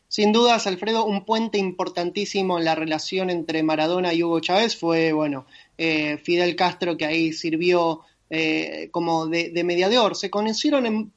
Sin 0.09 0.33
dudas, 0.33 0.67
Alfredo, 0.67 1.05
un 1.05 1.23
puente 1.23 1.57
importantísimo 1.57 2.57
en 2.57 2.65
la 2.65 2.75
relación 2.75 3.29
entre 3.29 3.63
Maradona 3.63 4.13
y 4.13 4.23
Hugo 4.23 4.41
Chávez 4.41 4.75
fue, 4.75 5.13
bueno, 5.13 5.45
eh, 5.77 6.17
Fidel 6.17 6.57
Castro, 6.57 6.97
que 6.97 7.05
ahí 7.05 7.31
sirvió 7.31 8.01
eh, 8.29 8.89
como 8.91 9.27
de, 9.27 9.63
mediador. 9.63 10.15
Se 10.15 10.29
conocieron 10.29 11.13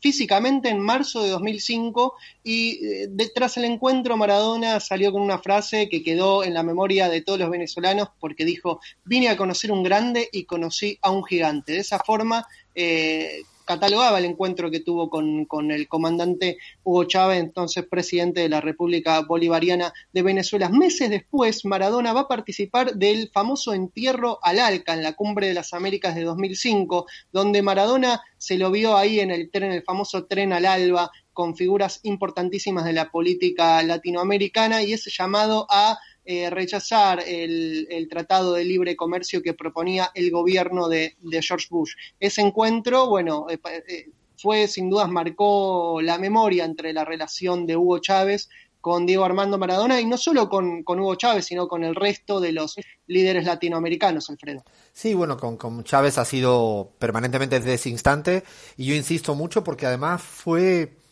físicamente 0.00 0.68
en 0.68 0.80
marzo 0.80 1.22
de 1.22 1.30
2005 1.30 2.14
y 2.44 2.86
eh, 2.86 3.06
detrás 3.10 3.56
del 3.56 3.64
encuentro 3.64 4.16
Maradona 4.16 4.78
salió 4.78 5.10
con 5.12 5.22
una 5.22 5.38
frase 5.38 5.88
que 5.88 6.02
quedó 6.02 6.44
en 6.44 6.54
la 6.54 6.62
memoria 6.62 7.08
de 7.08 7.22
todos 7.22 7.40
los 7.40 7.50
venezolanos 7.50 8.08
porque 8.20 8.44
dijo, 8.44 8.80
vine 9.04 9.28
a 9.28 9.36
conocer 9.36 9.72
un 9.72 9.82
grande 9.82 10.28
y 10.30 10.44
conocí 10.44 10.98
a 11.02 11.10
un 11.10 11.24
gigante. 11.24 11.72
De 11.72 11.80
esa 11.80 11.98
forma, 11.98 12.46
eh, 12.74 13.42
catalogaba 13.64 14.18
el 14.18 14.24
encuentro 14.24 14.70
que 14.70 14.80
tuvo 14.80 15.10
con, 15.10 15.70
el 15.70 15.88
comandante 15.88 16.58
Hugo 16.82 17.04
Chávez, 17.04 17.40
entonces 17.40 17.86
presidente 17.86 18.40
de 18.40 18.48
la 18.48 18.60
República 18.60 19.20
Bolivariana 19.20 19.92
de 20.12 20.22
Venezuela. 20.22 20.68
Meses 20.68 21.10
después, 21.10 21.64
Maradona 21.64 22.12
va 22.12 22.20
a 22.20 22.28
participar 22.28 22.94
del 22.94 23.30
famoso 23.32 23.74
entierro 23.74 24.38
al 24.42 24.58
Alca 24.58 24.94
en 24.94 25.02
la 25.02 25.14
Cumbre 25.14 25.48
de 25.48 25.54
las 25.54 25.72
Américas 25.72 26.14
de 26.14 26.24
2005, 26.24 27.06
donde 27.32 27.62
Maradona 27.62 28.22
se 28.38 28.58
lo 28.58 28.70
vio 28.70 28.96
ahí 28.96 29.20
en 29.20 29.30
el 29.30 29.50
tren, 29.50 29.72
el 29.72 29.82
famoso 29.82 30.26
tren 30.26 30.52
al 30.52 30.66
alba, 30.66 31.10
con 31.32 31.56
figuras 31.56 32.00
importantísimas 32.04 32.84
de 32.84 32.92
la 32.92 33.10
política 33.10 33.82
latinoamericana 33.82 34.82
y 34.82 34.92
ese 34.92 35.10
llamado 35.10 35.66
a 35.68 35.98
eh, 36.26 36.48
rechazar 36.48 37.22
el, 37.26 38.08
tratado 38.08 38.54
de 38.54 38.64
libre 38.64 38.96
comercio 38.96 39.42
que 39.42 39.52
proponía 39.52 40.10
el 40.14 40.30
gobierno 40.30 40.88
de, 40.88 41.16
George 41.30 41.66
Bush. 41.68 41.92
Ese 42.18 42.40
encuentro, 42.40 43.08
bueno, 43.08 43.46
eh, 43.50 43.58
eh, 43.88 44.10
fue 44.38 44.66
sin 44.66 44.88
dudas 44.88 45.10
marcó 45.10 46.00
la 46.00 46.18
memoria 46.18 46.64
entre 46.64 46.94
la 46.94 47.04
relación 47.04 47.66
de 47.66 47.76
Hugo 47.76 47.98
Chávez 47.98 48.48
con 48.80 49.04
Diego 49.04 49.24
Armando 49.24 49.58
Maradona 49.58 50.00
y 50.00 50.06
no 50.06 50.16
solo 50.16 50.48
con, 50.48 50.82
Hugo 50.86 51.14
Chávez, 51.14 51.44
sino 51.46 51.68
con 51.68 51.84
el 51.84 51.94
resto 51.94 52.40
de 52.40 52.52
los 52.52 52.76
líderes 53.06 53.44
latinoamericanos, 53.44 54.30
Alfredo. 54.30 54.64
Sí, 54.92 55.12
bueno, 55.14 55.36
con, 55.36 55.56
con 55.56 55.84
Chávez 55.84 56.16
ha 56.16 56.24
sido 56.24 56.92
permanentemente 56.98 57.58
desde 57.58 57.74
ese 57.74 57.90
instante 57.90 58.44
y 58.76 58.86
yo 58.86 58.94
insisto 58.94 59.34
mucho 59.34 59.62
porque 59.62 59.86
además 59.86 60.22
fue 60.22 61.03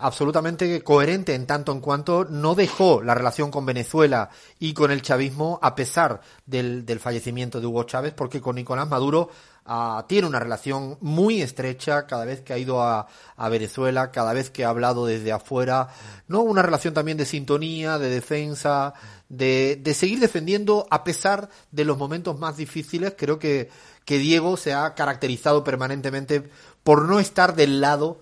absolutamente 0.00 0.82
coherente 0.82 1.34
en 1.34 1.46
tanto 1.46 1.72
en 1.72 1.80
cuanto 1.80 2.24
no 2.24 2.54
dejó 2.54 3.02
la 3.02 3.14
relación 3.14 3.50
con 3.50 3.66
Venezuela 3.66 4.30
y 4.58 4.74
con 4.74 4.90
el 4.90 5.02
chavismo 5.02 5.58
a 5.62 5.74
pesar 5.74 6.20
del, 6.46 6.86
del 6.86 7.00
fallecimiento 7.00 7.60
de 7.60 7.66
Hugo 7.66 7.84
Chávez, 7.84 8.14
porque 8.14 8.40
con 8.40 8.56
Nicolás 8.56 8.88
Maduro 8.88 9.30
ah, 9.66 10.04
tiene 10.08 10.26
una 10.26 10.40
relación 10.40 10.96
muy 11.00 11.42
estrecha 11.42 12.06
cada 12.06 12.24
vez 12.24 12.40
que 12.40 12.52
ha 12.52 12.58
ido 12.58 12.82
a, 12.82 13.06
a, 13.36 13.48
Venezuela, 13.48 14.10
cada 14.10 14.32
vez 14.32 14.50
que 14.50 14.64
ha 14.64 14.70
hablado 14.70 15.06
desde 15.06 15.32
afuera, 15.32 15.88
¿no? 16.28 16.40
Una 16.40 16.62
relación 16.62 16.94
también 16.94 17.18
de 17.18 17.26
sintonía, 17.26 17.98
de 17.98 18.10
defensa, 18.10 18.94
de, 19.28 19.76
de 19.76 19.94
seguir 19.94 20.18
defendiendo 20.18 20.86
a 20.90 21.04
pesar 21.04 21.48
de 21.70 21.84
los 21.84 21.98
momentos 21.98 22.38
más 22.38 22.56
difíciles. 22.56 23.14
Creo 23.16 23.38
que, 23.38 23.70
que 24.04 24.18
Diego 24.18 24.56
se 24.56 24.72
ha 24.72 24.94
caracterizado 24.94 25.62
permanentemente 25.62 26.50
por 26.82 27.06
no 27.06 27.20
estar 27.20 27.54
del 27.54 27.80
lado 27.80 28.18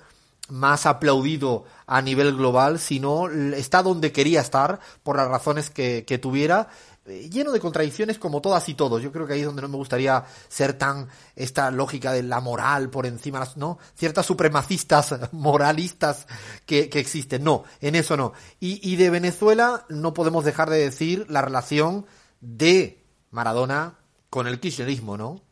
más 0.48 0.86
aplaudido 0.86 1.64
a 1.86 2.02
nivel 2.02 2.36
global, 2.36 2.78
sino 2.78 3.28
está 3.28 3.82
donde 3.82 4.12
quería 4.12 4.40
estar 4.40 4.80
por 5.02 5.16
las 5.16 5.28
razones 5.28 5.70
que, 5.70 6.18
tuviera 6.20 6.68
eh, 7.06 7.28
lleno 7.30 7.52
de 7.52 7.60
contradicciones 7.60 8.18
como 8.18 8.40
todas 8.40 8.68
y 8.68 8.74
todos. 8.74 9.02
Yo 9.02 9.12
creo 9.12 9.26
que 9.26 9.34
ahí 9.34 9.40
es 9.40 9.46
donde 9.46 9.62
no 9.62 9.68
me 9.68 9.76
gustaría 9.76 10.24
ser 10.48 10.74
tan 10.74 11.08
esta 11.36 11.70
lógica 11.70 12.12
de 12.12 12.22
la 12.22 12.40
moral 12.40 12.90
por 12.90 13.06
encima, 13.06 13.46
¿no? 13.56 13.78
Ciertas 13.94 14.26
supremacistas 14.26 15.14
moralistas 15.32 16.26
que, 16.66 16.90
existen. 16.92 17.44
No, 17.44 17.64
en 17.80 17.94
eso 17.94 18.16
no. 18.16 18.32
Y, 18.60 18.80
y 18.88 18.96
de 18.96 19.10
Venezuela 19.10 19.84
no 19.88 20.14
podemos 20.14 20.44
dejar 20.44 20.70
de 20.70 20.78
decir 20.78 21.26
la 21.28 21.42
relación 21.42 22.06
de 22.40 23.04
Maradona 23.30 23.98
con 24.30 24.46
el 24.46 24.60
kirchnerismo, 24.60 25.16
¿no? 25.16 25.47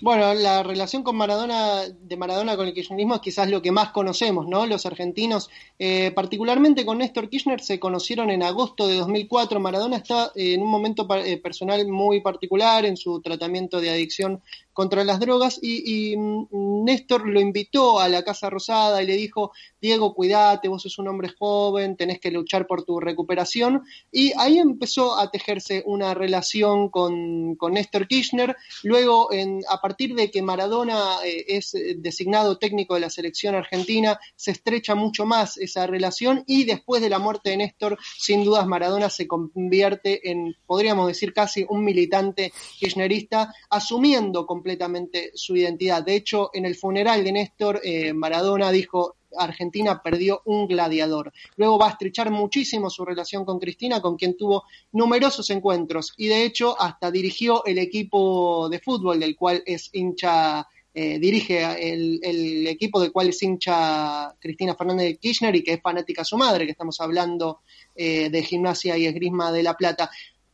Bueno, 0.00 0.32
la 0.32 0.62
relación 0.62 1.02
con 1.02 1.16
Maradona, 1.16 1.82
de 1.88 2.16
Maradona 2.16 2.56
con 2.56 2.68
el 2.68 2.74
kirchnerismo 2.74 3.16
es 3.16 3.20
quizás 3.20 3.50
lo 3.50 3.60
que 3.60 3.72
más 3.72 3.90
conocemos, 3.90 4.46
¿no? 4.46 4.64
Los 4.64 4.86
argentinos, 4.86 5.50
eh, 5.76 6.12
particularmente 6.12 6.86
con 6.86 6.98
Néstor 6.98 7.28
Kirchner, 7.28 7.60
se 7.60 7.80
conocieron 7.80 8.30
en 8.30 8.44
agosto 8.44 8.86
de 8.86 8.94
2004. 8.96 9.58
Maradona 9.58 9.96
está 9.96 10.30
en 10.36 10.62
un 10.62 10.68
momento 10.68 11.08
eh, 11.16 11.38
personal 11.38 11.84
muy 11.88 12.20
particular 12.20 12.84
en 12.86 12.96
su 12.96 13.20
tratamiento 13.20 13.80
de 13.80 13.90
adicción 13.90 14.40
contra 14.78 15.02
las 15.02 15.18
drogas 15.18 15.58
y, 15.60 16.16
mm, 16.16 16.84
Néstor 16.84 17.28
lo 17.28 17.40
invitó 17.40 17.98
a 17.98 18.08
la 18.08 18.22
Casa 18.22 18.48
Rosada 18.48 19.02
y 19.02 19.06
le 19.06 19.16
dijo, 19.16 19.50
Diego, 19.80 20.14
cuídate, 20.14 20.68
vos 20.68 20.82
sos 20.82 21.00
un 21.00 21.08
hombre 21.08 21.30
joven, 21.36 21.96
tenés 21.96 22.20
que 22.20 22.30
luchar 22.30 22.68
por 22.68 22.84
tu 22.84 23.00
recuperación. 23.00 23.82
Y 24.12 24.32
ahí 24.38 24.58
empezó 24.58 25.18
a 25.18 25.32
tejerse 25.32 25.82
una 25.86 26.14
relación 26.14 26.90
con, 26.90 27.56
con 27.56 27.72
Néstor 27.72 28.06
Kirchner. 28.06 28.54
Luego, 28.84 29.32
en, 29.32 29.62
a 29.68 29.80
partir 29.88 30.14
de 30.14 30.30
que 30.30 30.42
Maradona 30.42 31.18
eh, 31.24 31.44
es 31.48 31.74
designado 31.96 32.58
técnico 32.58 32.94
de 32.94 33.00
la 33.00 33.10
selección 33.10 33.54
argentina, 33.54 34.20
se 34.36 34.50
estrecha 34.50 34.94
mucho 34.94 35.26
más 35.26 35.56
esa 35.56 35.86
relación 35.86 36.44
y 36.46 36.64
después 36.64 37.02
de 37.02 37.08
la 37.08 37.18
muerte 37.18 37.50
de 37.50 37.56
Néstor, 37.56 37.98
sin 38.18 38.44
dudas 38.44 38.66
Maradona 38.66 39.08
se 39.10 39.26
convierte 39.26 40.30
en, 40.30 40.54
podríamos 40.66 41.08
decir, 41.08 41.32
casi 41.32 41.64
un 41.68 41.84
militante 41.84 42.52
kirchnerista, 42.78 43.54
asumiendo 43.70 44.46
completamente 44.46 44.68
completamente 44.68 45.30
su 45.34 45.56
identidad. 45.56 46.04
De 46.04 46.14
hecho, 46.14 46.50
en 46.52 46.66
el 46.66 46.76
funeral 46.76 47.24
de 47.24 47.32
Néstor, 47.32 47.80
eh, 47.82 48.12
Maradona 48.12 48.70
dijo, 48.70 49.16
Argentina 49.36 50.00
perdió 50.02 50.42
un 50.44 50.66
gladiador. 50.66 51.32
Luego 51.56 51.78
va 51.78 51.88
a 51.88 51.90
estrechar 51.90 52.30
muchísimo 52.30 52.90
su 52.90 53.04
relación 53.04 53.44
con 53.44 53.58
Cristina, 53.58 54.00
con 54.00 54.16
quien 54.16 54.36
tuvo 54.36 54.64
numerosos 54.92 55.50
encuentros 55.50 56.14
y 56.16 56.28
de 56.28 56.44
hecho 56.44 56.80
hasta 56.80 57.10
dirigió 57.10 57.64
el 57.64 57.78
equipo 57.78 58.68
de 58.68 58.80
fútbol 58.80 59.20
del 59.20 59.36
cual 59.36 59.62
es 59.66 59.90
hincha, 59.92 60.66
eh, 60.94 61.18
dirige 61.18 61.92
el, 61.92 62.66
equipo 62.66 63.00
del 63.00 63.12
cual 63.12 63.28
es 63.28 63.42
hincha 63.42 64.34
Cristina 64.38 64.74
Fernández 64.74 65.06
de 65.06 65.16
Kirchner 65.16 65.54
y 65.56 65.62
que 65.62 65.74
es 65.74 65.82
fanática 65.82 66.22
a 66.22 66.24
su 66.24 66.36
madre, 66.36 66.64
que 66.64 66.72
estamos 66.72 67.00
hablando 67.00 67.60
eh, 67.94 68.30
de 68.30 68.42
gimnasia 68.42 68.96
y 68.96 69.06
esgrima 69.06 69.52
de 69.52 69.62
La 69.62 69.76
Plata. 69.76 70.10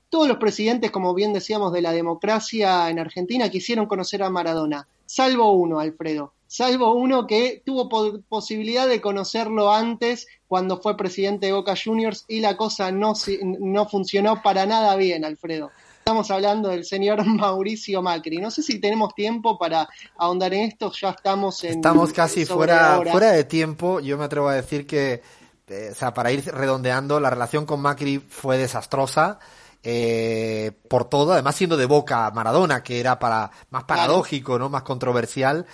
Todos 0.09 0.29
los 0.29 0.37
presidentes, 0.37 0.93
como 0.93 1.13
bien 1.13 1.33
decíamos, 1.33 1.73
de 1.73 1.83
la 1.83 1.91
democracia 1.91 2.89
en 2.89 3.01
Argentina 3.01 3.49
quisieron 3.49 3.87
conocer 3.87 4.23
a 4.23 4.31
Maradona, 4.31 4.87
salvo 5.07 5.53
uno, 5.53 5.81
Alfredo, 5.81 6.34
salvo 6.47 6.95
uno 6.95 7.27
que 7.27 7.63
tuvo 7.65 7.89
posibilidad 8.29 8.87
de 8.87 9.01
conocerlo 9.01 9.73
antes 9.73 10.27
cuando 10.47 10.81
fue 10.81 10.97
presidente 10.97 11.47
de 11.47 11.53
Boca 11.53 11.75
Juniors 11.83 12.25
y 12.29 12.41
la 12.41 12.57
cosa 12.57 12.93
no, 12.93 13.15
no 13.61 13.89
funcionó 13.89 14.43
para 14.43 14.67
nada 14.67 14.95
bien, 14.97 15.25
Alfredo. 15.25 15.71
Estamos 15.99 16.31
hablando 16.31 16.69
del 16.69 16.85
señor 16.85 17.25
Mauricio 17.27 18.03
Macri. 18.03 18.37
No 18.37 18.51
sé 18.51 18.63
si 18.63 18.79
tenemos 18.79 19.15
tiempo 19.15 19.59
para 19.59 19.89
ahondar 20.19 20.53
en 20.53 20.65
esto, 20.65 20.93
ya 20.93 21.11
estamos 21.11 21.65
en... 21.65 21.77
Estamos 21.77 22.13
casi 22.13 22.45
fuera, 22.45 23.01
fuera 23.11 23.33
de 23.33 23.45
tiempo, 23.45 24.01
yo 24.01 24.19
me 24.19 24.25
atrevo 24.25 24.49
a 24.49 24.55
decir 24.55 24.87
que, 24.87 25.23
eh, 25.67 25.89
o 25.93 25.95
sea, 25.95 26.13
para 26.13 26.31
ir 26.31 26.45
redondeando, 26.45 27.19
la 27.21 27.31
relación 27.31 27.65
con 27.65 27.81
Macri 27.81 28.19
fue 28.19 28.59
desastrosa. 28.59 29.39
Eh, 29.87 30.73
por 30.89 31.05
todo, 31.11 31.35
además 31.35 31.57
siendo 31.57 31.77
de 31.77 31.85
boca 31.85 32.31
Maradona, 32.31 32.83
que 32.83 33.01
era 33.01 33.19
para 33.19 33.51
más 33.69 33.85
paradójico, 33.85 34.59
¿no? 34.59 34.71
Más 34.71 34.83
controversial. 34.83 35.67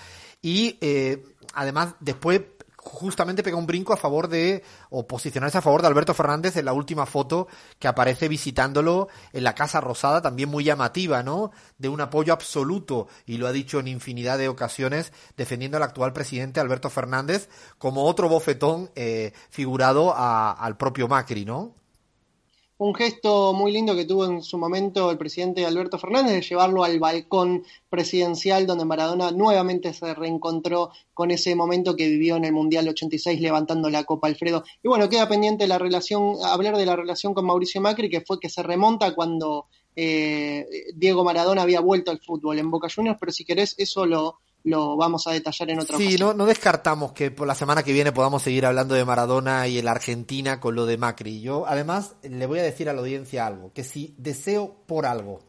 Y 0.42 0.78
eh, 0.80 1.22
además 1.54 1.94
después 2.00 2.42
justamente 2.82 3.42
pega 3.42 3.56
un 3.56 3.66
brinco 3.66 3.92
a 3.92 3.96
favor 3.96 4.28
de, 4.28 4.62
o 4.88 5.06
posicionarse 5.06 5.58
a 5.58 5.62
favor 5.62 5.82
de 5.82 5.88
Alberto 5.88 6.14
Fernández 6.14 6.56
en 6.56 6.64
la 6.64 6.72
última 6.72 7.06
foto 7.06 7.46
que 7.78 7.88
aparece 7.88 8.28
visitándolo 8.28 9.08
en 9.32 9.44
la 9.44 9.54
Casa 9.54 9.80
Rosada, 9.80 10.22
también 10.22 10.48
muy 10.48 10.64
llamativa, 10.64 11.22
¿no? 11.22 11.52
De 11.78 11.88
un 11.88 12.00
apoyo 12.00 12.32
absoluto, 12.32 13.08
y 13.26 13.36
lo 13.36 13.46
ha 13.46 13.52
dicho 13.52 13.80
en 13.80 13.88
infinidad 13.88 14.38
de 14.38 14.48
ocasiones, 14.48 15.12
defendiendo 15.36 15.76
al 15.76 15.82
actual 15.82 16.12
presidente 16.12 16.60
Alberto 16.60 16.90
Fernández 16.90 17.48
como 17.78 18.04
otro 18.04 18.28
bofetón 18.28 18.90
eh, 18.94 19.32
figurado 19.50 20.14
al 20.16 20.76
propio 20.76 21.06
Macri, 21.06 21.44
¿no? 21.44 21.74
Un 22.80 22.94
gesto 22.94 23.52
muy 23.52 23.72
lindo 23.72 23.94
que 23.94 24.06
tuvo 24.06 24.24
en 24.24 24.42
su 24.42 24.56
momento 24.56 25.10
el 25.10 25.18
presidente 25.18 25.66
Alberto 25.66 25.98
Fernández 25.98 26.32
de 26.32 26.40
llevarlo 26.40 26.82
al 26.82 26.98
balcón 26.98 27.62
presidencial 27.90 28.66
donde 28.66 28.86
Maradona 28.86 29.32
nuevamente 29.32 29.92
se 29.92 30.14
reencontró 30.14 30.90
con 31.12 31.30
ese 31.30 31.54
momento 31.54 31.94
que 31.94 32.08
vivió 32.08 32.36
en 32.36 32.46
el 32.46 32.54
Mundial 32.54 32.88
86 32.88 33.38
levantando 33.38 33.90
la 33.90 34.04
Copa 34.04 34.28
Alfredo. 34.28 34.64
Y 34.82 34.88
bueno, 34.88 35.10
queda 35.10 35.28
pendiente 35.28 35.66
la 35.66 35.76
relación, 35.76 36.36
hablar 36.42 36.78
de 36.78 36.86
la 36.86 36.96
relación 36.96 37.34
con 37.34 37.44
Mauricio 37.44 37.82
Macri, 37.82 38.08
que 38.08 38.22
fue 38.22 38.40
que 38.40 38.48
se 38.48 38.62
remonta 38.62 39.14
cuando 39.14 39.66
eh, 39.94 40.66
Diego 40.94 41.22
Maradona 41.22 41.60
había 41.60 41.80
vuelto 41.80 42.10
al 42.10 42.20
fútbol 42.20 42.58
en 42.60 42.70
Boca 42.70 42.88
Juniors, 42.88 43.18
pero 43.20 43.30
si 43.30 43.44
querés 43.44 43.74
eso 43.76 44.06
lo, 44.06 44.38
lo 44.64 44.96
vamos 44.96 45.26
a 45.26 45.32
detallar 45.32 45.70
en 45.70 45.80
otra 45.80 45.96
sí, 45.96 46.16
no, 46.18 46.34
no 46.34 46.44
descartamos 46.46 47.12
que 47.12 47.30
por 47.30 47.46
la 47.46 47.54
semana 47.54 47.82
que 47.82 47.92
viene 47.92 48.12
podamos 48.12 48.42
seguir 48.42 48.66
hablando 48.66 48.94
de 48.94 49.04
Maradona 49.04 49.66
y 49.68 49.78
el 49.78 49.88
Argentina 49.88 50.60
con 50.60 50.74
lo 50.74 50.86
de 50.86 50.98
Macri. 50.98 51.40
Yo, 51.40 51.66
además, 51.66 52.14
le 52.22 52.46
voy 52.46 52.58
a 52.58 52.62
decir 52.62 52.88
a 52.88 52.92
la 52.92 53.00
audiencia 53.00 53.46
algo, 53.46 53.72
que 53.72 53.84
si 53.84 54.14
deseo 54.18 54.76
por 54.86 55.06
algo 55.06 55.40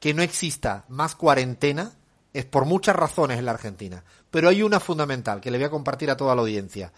que 0.00 0.14
no 0.14 0.22
exista 0.22 0.84
más 0.88 1.14
cuarentena, 1.14 1.92
es 2.32 2.44
por 2.44 2.66
muchas 2.66 2.96
razones 2.96 3.38
en 3.38 3.46
la 3.46 3.52
Argentina. 3.52 4.04
Pero 4.30 4.48
hay 4.48 4.62
una 4.62 4.80
fundamental 4.80 5.40
que 5.40 5.50
le 5.50 5.58
voy 5.58 5.66
a 5.66 5.70
compartir 5.70 6.10
a 6.10 6.16
toda 6.16 6.34
la 6.34 6.42
audiencia. 6.42 6.92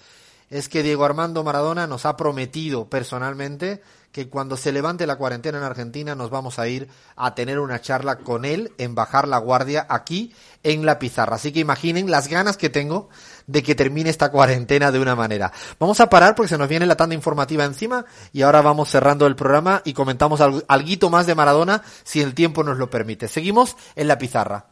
Es 0.51 0.69
que 0.69 0.83
Diego 0.83 1.05
Armando 1.05 1.45
Maradona 1.45 1.87
nos 1.87 2.07
ha 2.07 2.17
prometido 2.17 2.89
personalmente 2.89 3.83
que 4.13 4.29
cuando 4.29 4.57
se 4.57 4.73
levante 4.73 5.07
la 5.07 5.17
cuarentena 5.17 5.59
en 5.59 5.65
Argentina 5.65 6.15
nos 6.15 6.31
vamos 6.31 6.59
a 6.59 6.67
ir 6.67 6.89
a 7.17 7.35
tener 7.35 7.59
una 7.59 7.81
charla 7.81 8.17
con 8.17 8.45
él 8.45 8.73
en 8.79 8.95
bajar 8.95 9.29
la 9.29 9.39
guardia 9.39 9.87
aquí 9.89 10.35
en 10.63 10.87
la 10.87 10.99
pizarra. 10.99 11.37
Así 11.37 11.53
que 11.53 11.61
imaginen 11.61 12.11
las 12.11 12.29
ganas 12.29 12.57
que 12.57 12.71
tengo 12.71 13.11
de 13.47 13.63
que 13.63 13.75
termine 13.75 14.09
esta 14.09 14.31
cuarentena 14.31 14.91
de 14.91 14.99
una 14.99 15.15
manera. 15.15 15.53
Vamos 15.79 16.01
a 16.01 16.09
parar 16.09 16.35
porque 16.35 16.49
se 16.49 16.59
nos 16.59 16.69
viene 16.69 16.87
la 16.87 16.97
tanda 16.97 17.15
informativa 17.15 17.65
encima 17.65 18.07
y 18.33 18.43
ahora 18.43 18.63
vamos 18.63 18.89
cerrando 18.89 19.27
el 19.27 19.37
programa 19.37 19.83
y 19.85 19.93
comentamos 19.93 20.41
algo 20.41 21.11
más 21.11 21.27
de 21.27 21.35
Maradona 21.35 21.83
si 22.05 22.23
el 22.23 22.35
tiempo 22.35 22.65
nos 22.65 22.79
lo 22.79 22.89
permite. 22.89 23.29
Seguimos 23.29 23.77
en 23.95 24.09
la 24.09 24.17
pizarra. 24.17 24.65